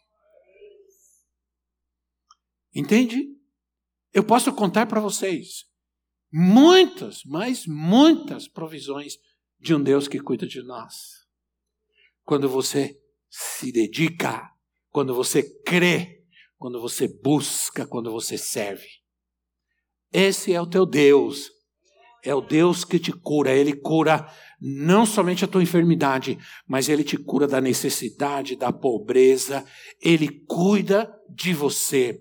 Entende? 2.74 3.26
Eu 4.14 4.24
posso 4.24 4.54
contar 4.54 4.86
para 4.86 5.00
vocês 5.00 5.66
muitas, 6.32 7.24
mas 7.26 7.66
muitas 7.66 8.48
provisões 8.48 9.18
de 9.60 9.74
um 9.74 9.82
Deus 9.82 10.08
que 10.08 10.20
cuida 10.20 10.48
de 10.48 10.62
nós. 10.64 11.26
Quando 12.24 12.48
você 12.48 13.00
se 13.30 13.72
dedica, 13.72 14.50
quando 14.90 15.14
você 15.14 15.44
crê, 15.64 16.24
quando 16.58 16.80
você 16.82 17.08
busca, 17.08 17.88
quando 17.88 18.12
você 18.12 18.38
serve. 18.38 18.88
Esse 20.12 20.54
é 20.54 20.62
o 20.62 20.68
teu 20.68 20.86
Deus. 20.86 21.52
É 22.24 22.36
o 22.36 22.42
Deus 22.42 22.84
que 22.84 23.00
te 23.00 23.12
cura. 23.12 23.52
Ele 23.52 23.74
cura 23.74 24.28
não 24.60 25.06
somente 25.06 25.46
a 25.46 25.48
tua 25.48 25.64
enfermidade, 25.64 26.38
mas 26.68 26.90
ele 26.90 27.04
te 27.04 27.18
cura 27.18 27.48
da 27.48 27.62
necessidade, 27.62 28.56
da 28.56 28.72
pobreza. 28.74 29.64
Ele 30.02 30.28
cuida 30.48 31.10
de 31.30 31.54
você 31.54 32.20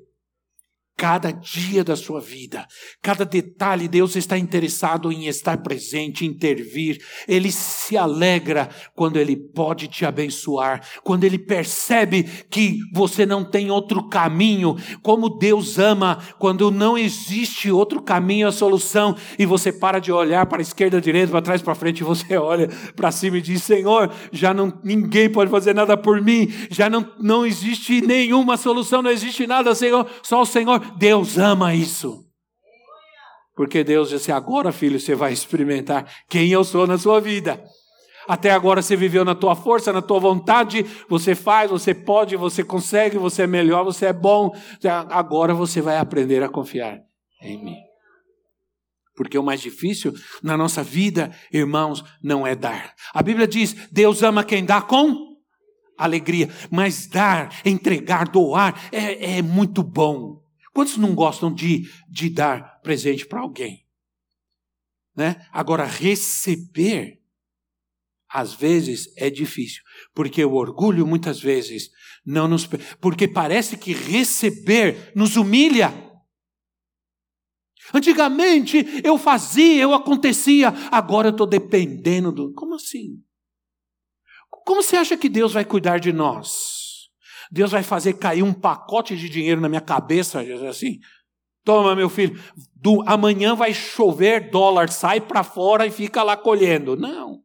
cada 0.98 1.30
dia 1.30 1.84
da 1.84 1.94
sua 1.94 2.20
vida, 2.20 2.66
cada 3.00 3.24
detalhe, 3.24 3.86
Deus 3.86 4.16
está 4.16 4.36
interessado 4.36 5.12
em 5.12 5.28
estar 5.28 5.58
presente, 5.58 6.26
intervir. 6.26 7.00
Ele 7.28 7.52
se 7.52 7.96
alegra 7.96 8.68
quando 8.96 9.16
ele 9.16 9.36
pode 9.36 9.86
te 9.86 10.04
abençoar, 10.04 10.84
quando 11.04 11.22
ele 11.22 11.38
percebe 11.38 12.24
que 12.50 12.80
você 12.92 13.24
não 13.24 13.44
tem 13.44 13.70
outro 13.70 14.08
caminho. 14.08 14.74
Como 15.00 15.38
Deus 15.38 15.78
ama 15.78 16.18
quando 16.36 16.68
não 16.68 16.98
existe 16.98 17.70
outro 17.70 18.02
caminho, 18.02 18.48
a 18.48 18.52
solução, 18.52 19.14
e 19.38 19.46
você 19.46 19.72
para 19.72 20.00
de 20.00 20.10
olhar 20.10 20.46
para 20.46 20.58
a 20.58 20.62
esquerda, 20.62 21.00
direita, 21.00 21.30
para 21.30 21.42
trás, 21.42 21.62
para 21.62 21.76
frente, 21.76 22.00
e 22.00 22.04
você 22.04 22.34
olha 22.36 22.68
para 22.96 23.12
cima 23.12 23.38
e 23.38 23.40
diz: 23.40 23.62
Senhor, 23.62 24.12
já 24.32 24.52
não 24.52 24.76
ninguém 24.82 25.30
pode 25.30 25.48
fazer 25.48 25.76
nada 25.76 25.96
por 25.96 26.20
mim, 26.20 26.52
já 26.68 26.90
não, 26.90 27.08
não 27.20 27.46
existe 27.46 28.00
nenhuma 28.00 28.56
solução, 28.56 29.00
não 29.00 29.12
existe 29.12 29.46
nada, 29.46 29.76
Senhor, 29.76 30.04
só 30.24 30.42
o 30.42 30.46
Senhor 30.46 30.87
Deus 30.96 31.38
ama 31.38 31.74
isso. 31.74 32.24
Porque 33.54 33.82
Deus 33.82 34.10
disse: 34.10 34.30
agora, 34.30 34.70
filho, 34.70 35.00
você 35.00 35.14
vai 35.14 35.32
experimentar 35.32 36.08
quem 36.28 36.48
eu 36.48 36.62
sou 36.62 36.86
na 36.86 36.96
sua 36.96 37.20
vida. 37.20 37.62
Até 38.28 38.50
agora 38.50 38.82
você 38.82 38.94
viveu 38.94 39.24
na 39.24 39.34
tua 39.34 39.56
força, 39.56 39.92
na 39.92 40.02
tua 40.02 40.20
vontade, 40.20 40.84
você 41.08 41.34
faz, 41.34 41.70
você 41.70 41.94
pode, 41.94 42.36
você 42.36 42.62
consegue, 42.62 43.16
você 43.16 43.42
é 43.42 43.46
melhor, 43.46 43.84
você 43.84 44.06
é 44.06 44.12
bom. 44.12 44.52
Agora 45.10 45.54
você 45.54 45.80
vai 45.80 45.96
aprender 45.96 46.42
a 46.42 46.48
confiar 46.48 47.00
em 47.42 47.64
mim. 47.64 47.76
Porque 49.16 49.36
o 49.36 49.42
mais 49.42 49.60
difícil 49.60 50.14
na 50.40 50.56
nossa 50.56 50.82
vida, 50.82 51.32
irmãos, 51.52 52.04
não 52.22 52.46
é 52.46 52.54
dar. 52.54 52.94
A 53.12 53.22
Bíblia 53.22 53.48
diz: 53.48 53.88
Deus 53.90 54.22
ama 54.22 54.44
quem 54.44 54.64
dá 54.64 54.80
com 54.80 55.36
alegria, 55.96 56.48
mas 56.70 57.08
dar, 57.08 57.60
entregar, 57.64 58.28
doar 58.28 58.88
é, 58.92 59.38
é 59.38 59.42
muito 59.42 59.82
bom. 59.82 60.47
Quantos 60.78 60.96
não 60.96 61.12
gostam 61.12 61.52
de, 61.52 61.90
de 62.08 62.30
dar 62.30 62.80
presente 62.82 63.26
para 63.26 63.40
alguém? 63.40 63.84
Né? 65.12 65.44
Agora, 65.50 65.84
receber, 65.84 67.20
às 68.28 68.54
vezes, 68.54 69.12
é 69.16 69.28
difícil, 69.28 69.82
porque 70.14 70.44
o 70.44 70.54
orgulho, 70.54 71.04
muitas 71.04 71.40
vezes, 71.40 71.90
não 72.24 72.46
nos. 72.46 72.64
Porque 73.00 73.26
parece 73.26 73.76
que 73.76 73.92
receber 73.92 75.10
nos 75.16 75.34
humilha. 75.34 75.92
Antigamente 77.92 79.02
eu 79.02 79.18
fazia, 79.18 79.82
eu 79.82 79.92
acontecia, 79.92 80.68
agora 80.92 81.26
eu 81.26 81.32
estou 81.32 81.48
dependendo 81.48 82.30
do. 82.30 82.54
Como 82.54 82.76
assim? 82.76 83.20
Como 84.48 84.80
você 84.80 84.94
acha 84.94 85.16
que 85.16 85.28
Deus 85.28 85.54
vai 85.54 85.64
cuidar 85.64 85.98
de 85.98 86.12
nós? 86.12 86.77
Deus 87.50 87.70
vai 87.70 87.82
fazer 87.82 88.14
cair 88.14 88.42
um 88.42 88.52
pacote 88.52 89.16
de 89.16 89.28
dinheiro 89.28 89.60
na 89.60 89.68
minha 89.68 89.80
cabeça, 89.80 90.40
assim. 90.68 90.98
Toma, 91.64 91.94
meu 91.94 92.08
filho, 92.08 92.40
do, 92.74 93.02
amanhã 93.06 93.54
vai 93.54 93.74
chover, 93.74 94.50
dólar 94.50 94.90
sai 94.90 95.20
para 95.20 95.44
fora 95.44 95.86
e 95.86 95.90
fica 95.90 96.22
lá 96.22 96.36
colhendo. 96.36 96.96
Não. 96.96 97.44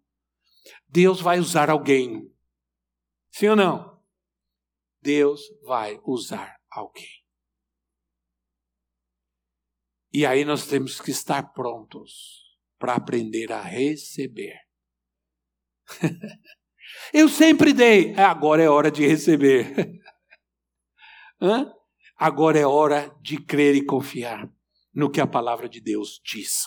Deus 0.88 1.20
vai 1.20 1.40
usar 1.40 1.70
alguém. 1.70 2.32
Sim 3.32 3.50
ou 3.50 3.56
não? 3.56 4.02
Deus 5.02 5.42
vai 5.64 6.00
usar 6.06 6.56
alguém. 6.72 7.24
E 10.14 10.26
aí 10.26 10.46
nós 10.46 10.68
temos 10.68 11.02
que 11.02 11.12
estar 11.12 11.52
prontos 11.52 12.44
para 12.78 12.96
aprender 12.96 13.52
a 13.52 13.62
receber. 13.62 14.56
Eu 17.12 17.28
sempre 17.28 17.74
dei, 17.74 18.14
é, 18.14 18.24
agora 18.24 18.62
é 18.62 18.70
hora 18.70 18.92
de 18.92 19.06
receber. 19.06 20.02
Hã? 21.42 21.72
Agora 22.18 22.58
é 22.58 22.66
hora 22.66 23.14
de 23.22 23.38
crer 23.38 23.76
e 23.76 23.86
confiar 23.86 24.50
no 24.94 25.10
que 25.10 25.20
a 25.20 25.28
palavra 25.28 25.68
de 25.68 25.82
Deus 25.82 26.22
diz. 26.24 26.66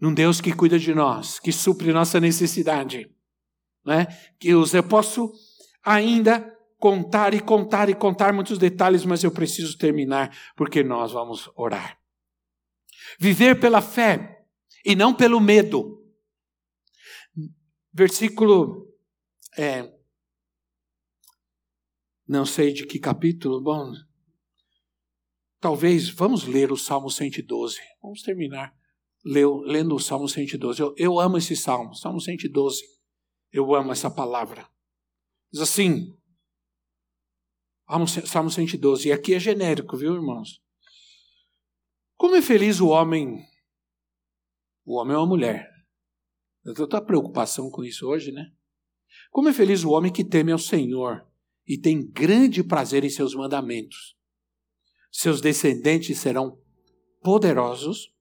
Num 0.00 0.12
Deus 0.12 0.40
que 0.40 0.52
cuida 0.52 0.78
de 0.78 0.94
nós, 0.94 1.38
que 1.38 1.52
supre 1.52 1.92
nossa 1.92 2.20
necessidade. 2.20 3.10
Né? 3.84 4.06
Que 4.38 4.50
eu 4.50 4.64
posso 4.88 5.32
ainda 5.82 6.54
contar 6.78 7.34
e 7.34 7.40
contar 7.40 7.88
e 7.88 7.94
contar 7.94 8.32
muitos 8.32 8.58
detalhes, 8.58 9.04
mas 9.04 9.24
eu 9.24 9.30
preciso 9.30 9.76
terminar 9.78 10.36
porque 10.56 10.82
nós 10.82 11.12
vamos 11.12 11.50
orar. 11.56 11.98
Viver 13.18 13.58
pela 13.58 13.80
fé 13.80 14.44
e 14.84 14.94
não 14.94 15.14
pelo 15.14 15.40
medo. 15.40 16.04
Versículo 17.92 18.87
é, 19.58 19.92
não 22.26 22.46
sei 22.46 22.72
de 22.72 22.86
que 22.86 22.98
capítulo, 22.98 23.60
bom, 23.60 23.92
talvez 25.60 26.08
vamos 26.08 26.44
ler 26.44 26.70
o 26.70 26.76
Salmo 26.76 27.10
112. 27.10 27.78
Vamos 28.00 28.22
terminar 28.22 28.76
leu, 29.24 29.58
lendo 29.58 29.94
o 29.94 30.00
Salmo 30.00 30.28
112. 30.28 30.80
Eu, 30.80 30.94
eu 30.96 31.18
amo 31.18 31.38
esse 31.38 31.56
salmo, 31.56 31.94
Salmo 31.94 32.20
112. 32.20 32.82
Eu 33.50 33.74
amo 33.74 33.92
essa 33.92 34.10
palavra. 34.10 34.68
Diz 35.50 35.62
assim, 35.62 36.14
Salmo 38.26 38.50
112, 38.50 39.08
e 39.08 39.12
aqui 39.12 39.34
é 39.34 39.40
genérico, 39.40 39.96
viu, 39.96 40.14
irmãos? 40.14 40.62
Como 42.16 42.36
é 42.36 42.42
feliz 42.42 42.80
o 42.80 42.88
homem, 42.88 43.42
o 44.84 44.96
homem 44.96 45.14
é 45.14 45.18
uma 45.18 45.26
mulher. 45.26 45.70
Eu 46.64 46.72
estou 46.72 46.86
com 46.86 47.00
preocupação 47.00 47.70
com 47.70 47.82
isso 47.82 48.06
hoje, 48.06 48.30
né? 48.30 48.52
Como 49.30 49.48
é 49.48 49.52
feliz 49.52 49.84
o 49.84 49.90
homem 49.90 50.12
que 50.12 50.24
teme 50.24 50.52
ao 50.52 50.58
Senhor 50.58 51.26
e 51.66 51.76
tem 51.76 52.06
grande 52.10 52.64
prazer 52.64 53.04
em 53.04 53.10
seus 53.10 53.34
mandamentos. 53.34 54.16
Seus 55.12 55.40
descendentes 55.40 56.18
serão 56.18 56.58
poderosos 57.22 58.12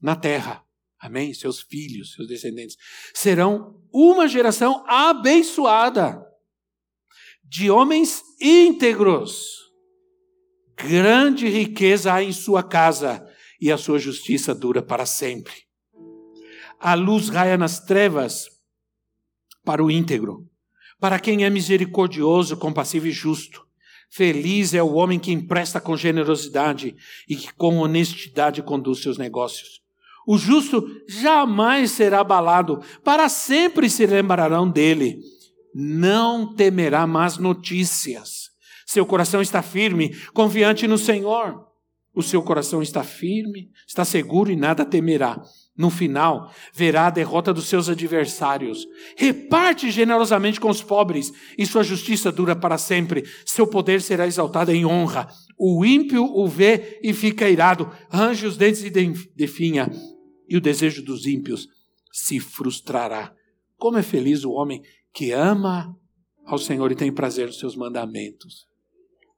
na 0.00 0.16
terra. 0.16 0.64
Amém? 0.98 1.34
Seus 1.34 1.60
filhos, 1.60 2.14
seus 2.14 2.26
descendentes, 2.26 2.76
serão 3.14 3.82
uma 3.92 4.26
geração 4.26 4.84
abençoada 4.86 6.24
de 7.44 7.70
homens 7.70 8.22
íntegros. 8.40 9.56
Grande 10.76 11.48
riqueza 11.48 12.12
há 12.12 12.22
em 12.22 12.32
sua 12.32 12.62
casa 12.62 13.26
e 13.60 13.70
a 13.70 13.78
sua 13.78 13.98
justiça 13.98 14.54
dura 14.54 14.82
para 14.82 15.06
sempre. 15.06 15.54
A 16.78 16.94
luz 16.94 17.28
raia 17.28 17.56
nas 17.56 17.80
trevas 17.80 18.55
para 19.66 19.84
o 19.84 19.90
íntegro, 19.90 20.48
para 21.00 21.18
quem 21.18 21.44
é 21.44 21.50
misericordioso, 21.50 22.56
compassivo 22.56 23.08
e 23.08 23.10
justo. 23.10 23.66
Feliz 24.08 24.72
é 24.72 24.82
o 24.82 24.94
homem 24.94 25.18
que 25.18 25.32
empresta 25.32 25.80
com 25.80 25.96
generosidade 25.96 26.94
e 27.28 27.34
que 27.34 27.52
com 27.52 27.78
honestidade 27.78 28.62
conduz 28.62 29.02
seus 29.02 29.18
negócios. 29.18 29.82
O 30.24 30.38
justo 30.38 30.86
jamais 31.08 31.90
será 31.90 32.20
abalado, 32.20 32.80
para 33.02 33.28
sempre 33.28 33.90
se 33.90 34.06
lembrarão 34.06 34.70
dele. 34.70 35.18
Não 35.74 36.54
temerá 36.54 37.04
más 37.04 37.36
notícias. 37.36 38.50
Seu 38.86 39.04
coração 39.04 39.42
está 39.42 39.62
firme, 39.62 40.16
confiante 40.32 40.86
no 40.86 40.96
Senhor. 40.96 41.66
O 42.14 42.22
seu 42.22 42.40
coração 42.40 42.80
está 42.80 43.02
firme, 43.02 43.70
está 43.86 44.04
seguro 44.04 44.50
e 44.50 44.56
nada 44.56 44.84
temerá. 44.84 45.42
No 45.76 45.90
final, 45.90 46.50
verá 46.72 47.06
a 47.06 47.10
derrota 47.10 47.52
dos 47.52 47.66
seus 47.66 47.88
adversários. 47.88 48.86
Reparte 49.16 49.90
generosamente 49.90 50.58
com 50.58 50.70
os 50.70 50.82
pobres, 50.82 51.32
e 51.58 51.66
sua 51.66 51.82
justiça 51.82 52.32
dura 52.32 52.56
para 52.56 52.78
sempre. 52.78 53.24
Seu 53.44 53.66
poder 53.66 54.00
será 54.00 54.26
exaltado 54.26 54.72
em 54.72 54.86
honra. 54.86 55.28
O 55.58 55.84
ímpio 55.84 56.24
o 56.24 56.46
vê 56.48 56.98
e 57.02 57.12
fica 57.12 57.48
irado, 57.48 57.90
range 58.10 58.46
os 58.46 58.56
dentes 58.56 58.82
e 58.84 58.90
definha, 59.34 59.90
e 60.48 60.56
o 60.56 60.60
desejo 60.60 61.02
dos 61.02 61.26
ímpios 61.26 61.68
se 62.12 62.40
frustrará. 62.40 63.34
Como 63.76 63.98
é 63.98 64.02
feliz 64.02 64.44
o 64.44 64.52
homem 64.52 64.82
que 65.12 65.32
ama 65.32 65.94
ao 66.44 66.58
Senhor 66.58 66.90
e 66.90 66.96
tem 66.96 67.12
prazer 67.12 67.48
nos 67.48 67.58
seus 67.58 67.76
mandamentos, 67.76 68.66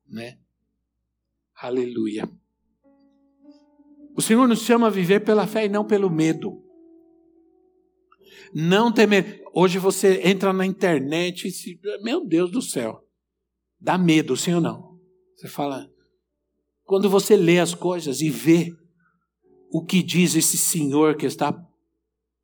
né? 0.07 0.39
Aleluia. 1.61 2.28
O 4.18 4.20
Senhor 4.20 4.48
nos 4.48 4.62
chama 4.62 4.88
a 4.88 4.90
viver 4.90 5.20
pela 5.20 5.46
fé 5.46 5.66
e 5.66 5.68
não 5.68 5.84
pelo 5.84 6.10
medo. 6.10 6.60
Não 8.52 8.90
temer. 8.92 9.44
Hoje 9.54 9.78
você 9.78 10.20
entra 10.24 10.52
na 10.52 10.66
internet 10.66 11.46
e 11.46 11.52
se. 11.52 11.78
Meu 12.02 12.26
Deus 12.26 12.50
do 12.50 12.60
céu. 12.60 13.00
Dá 13.80 13.96
medo, 13.96 14.36
sim 14.36 14.54
ou 14.54 14.60
não? 14.60 14.98
Você 15.36 15.46
fala. 15.46 15.88
Quando 16.82 17.08
você 17.08 17.36
lê 17.36 17.60
as 17.60 17.74
coisas 17.74 18.20
e 18.20 18.28
vê 18.28 18.72
o 19.70 19.84
que 19.84 20.02
diz 20.02 20.34
esse 20.34 20.58
Senhor 20.58 21.16
que 21.16 21.26
está 21.26 21.56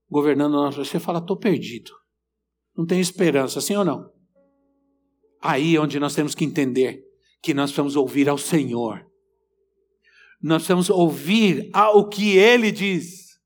governando 0.08 0.52
nós, 0.52 0.76
você 0.76 1.00
fala, 1.00 1.18
estou 1.18 1.36
perdido. 1.36 1.90
Não 2.76 2.86
tem 2.86 3.00
esperança, 3.00 3.60
sim 3.60 3.74
ou 3.74 3.84
não? 3.84 4.12
Aí 5.42 5.74
é 5.74 5.80
onde 5.80 5.98
nós 5.98 6.14
temos 6.14 6.36
que 6.36 6.44
entender 6.44 7.02
que 7.42 7.52
nós 7.52 7.72
vamos 7.72 7.96
ouvir 7.96 8.28
ao 8.28 8.38
Senhor 8.38 9.04
nós 10.44 10.58
precisamos 10.58 10.90
ouvir 10.90 11.70
o 11.94 12.06
que 12.06 12.36
ele 12.36 12.70
diz. 12.70 13.40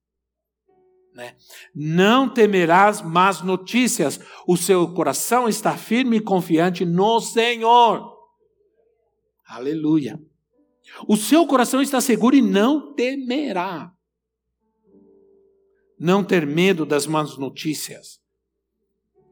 Né? 1.15 1.37
Não 1.73 2.29
temerás 2.29 3.01
más 3.01 3.41
notícias, 3.41 4.19
o 4.49 4.57
seu 4.57 4.93
coração 4.93 5.49
está 5.49 5.77
firme 5.77 6.17
e 6.17 6.21
confiante 6.21 6.85
no 6.85 7.21
Senhor. 7.21 8.19
Aleluia. 9.47 10.21
O 11.07 11.17
seu 11.17 11.47
coração 11.47 11.81
está 11.81 12.01
seguro 12.01 12.35
e 12.35 12.43
não 12.43 12.93
temerá. 12.95 13.93
Não 15.97 16.25
ter 16.25 16.45
medo 16.45 16.85
das 16.85 17.07
más 17.07 17.39
notícias. 17.39 18.21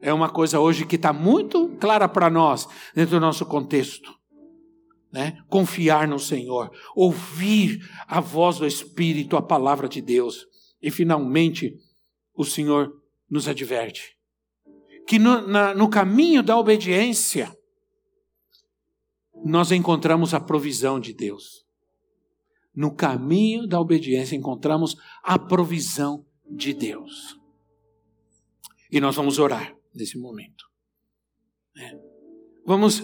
É 0.01 0.13
uma 0.13 0.29
coisa 0.29 0.57
hoje 0.57 0.85
que 0.85 0.95
está 0.95 1.11
muito 1.11 1.67
clara 1.79 2.07
para 2.07 2.29
nós, 2.29 2.65
dentro 2.95 3.15
do 3.15 3.19
nosso 3.19 3.45
contexto 3.45 4.16
né? 5.11 5.37
confiar 5.49 6.07
no 6.07 6.19
Senhor, 6.19 6.71
ouvir 6.95 7.79
a 8.07 8.19
voz 8.19 8.57
do 8.57 8.67
Espírito, 8.67 9.37
a 9.37 9.41
palavra 9.41 9.87
de 9.87 10.01
Deus. 10.01 10.45
E 10.81 10.91
finalmente, 10.91 11.73
o 12.33 12.43
Senhor 12.43 12.91
nos 13.29 13.47
adverte 13.47 14.17
que 15.07 15.17
no, 15.17 15.47
na, 15.47 15.73
no 15.73 15.89
caminho 15.89 16.43
da 16.43 16.57
obediência, 16.57 17.57
nós 19.45 19.71
encontramos 19.71 20.33
a 20.33 20.39
provisão 20.39 20.99
de 20.99 21.13
Deus. 21.13 21.65
No 22.75 22.93
caminho 22.93 23.65
da 23.65 23.79
obediência, 23.79 24.35
encontramos 24.35 24.97
a 25.23 25.39
provisão 25.39 26.25
de 26.45 26.73
Deus. 26.73 27.39
E 28.91 28.99
nós 28.99 29.15
vamos 29.15 29.39
orar 29.39 29.73
nesse 29.95 30.17
momento. 30.17 30.65
É. 31.77 31.97
Vamos 32.65 33.01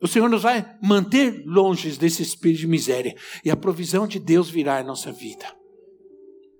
o 0.00 0.06
Senhor 0.06 0.28
nos 0.28 0.42
vai 0.42 0.76
manter 0.82 1.42
longe 1.46 1.96
desse 1.96 2.22
espírito 2.22 2.60
de 2.60 2.66
miséria 2.66 3.16
e 3.44 3.50
a 3.50 3.56
provisão 3.56 4.06
de 4.06 4.18
Deus 4.18 4.50
virá 4.50 4.80
em 4.80 4.84
nossa 4.84 5.10
vida. 5.10 5.46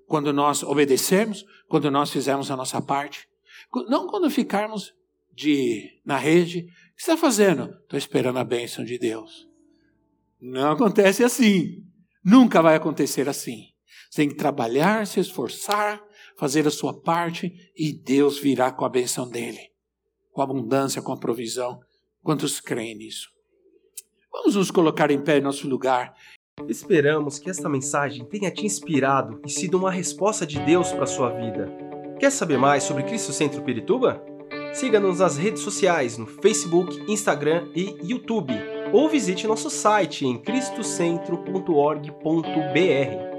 Quando 0.06 0.32
nós 0.32 0.62
obedecermos, 0.62 1.44
quando 1.68 1.90
nós 1.90 2.10
fizermos 2.10 2.50
a 2.50 2.56
nossa 2.56 2.80
parte, 2.80 3.28
não 3.88 4.06
quando 4.06 4.30
ficarmos 4.30 4.94
de 5.34 6.00
na 6.04 6.16
rede, 6.16 6.60
o 6.60 6.96
que 6.96 7.02
você 7.02 7.12
está 7.12 7.16
fazendo? 7.16 7.76
Estou 7.82 7.98
esperando 7.98 8.38
a 8.38 8.44
bênção 8.44 8.84
de 8.84 8.98
Deus. 8.98 9.46
Não 10.40 10.72
acontece 10.72 11.22
assim. 11.22 11.84
Nunca 12.24 12.62
vai 12.62 12.76
acontecer 12.76 13.28
assim. 13.28 13.64
Você 14.10 14.22
tem 14.22 14.28
que 14.28 14.36
trabalhar, 14.36 15.06
se 15.06 15.20
esforçar, 15.20 16.02
fazer 16.38 16.66
a 16.66 16.70
sua 16.70 16.98
parte 16.98 17.52
e 17.76 17.92
Deus 17.92 18.38
virá 18.38 18.70
com 18.70 18.84
a 18.84 18.88
bênção 18.88 19.28
dele, 19.28 19.70
com 20.32 20.40
a 20.40 20.44
abundância, 20.44 21.02
com 21.02 21.12
a 21.12 21.18
provisão 21.18 21.80
Quantos 22.26 22.60
creem 22.60 22.94
nisso? 22.96 23.30
Vamos 24.32 24.56
nos 24.56 24.72
colocar 24.72 25.12
em 25.12 25.20
pé 25.20 25.38
em 25.38 25.40
nosso 25.40 25.68
lugar. 25.68 26.12
Esperamos 26.66 27.38
que 27.38 27.48
esta 27.48 27.68
mensagem 27.68 28.24
tenha 28.24 28.50
te 28.50 28.66
inspirado 28.66 29.40
e 29.46 29.48
sido 29.48 29.78
uma 29.78 29.92
resposta 29.92 30.44
de 30.44 30.58
Deus 30.58 30.90
para 30.90 31.04
a 31.04 31.06
sua 31.06 31.30
vida. 31.30 31.70
Quer 32.18 32.32
saber 32.32 32.58
mais 32.58 32.82
sobre 32.82 33.04
Cristo 33.04 33.32
Centro 33.32 33.62
Pirituba? 33.62 34.20
Siga-nos 34.74 35.20
nas 35.20 35.36
redes 35.36 35.62
sociais 35.62 36.18
no 36.18 36.26
Facebook, 36.26 37.00
Instagram 37.08 37.70
e 37.76 37.96
YouTube, 38.02 38.52
ou 38.92 39.08
visite 39.08 39.46
nosso 39.46 39.70
site 39.70 40.26
em 40.26 40.36
cristocentro.org.br. 40.36 43.35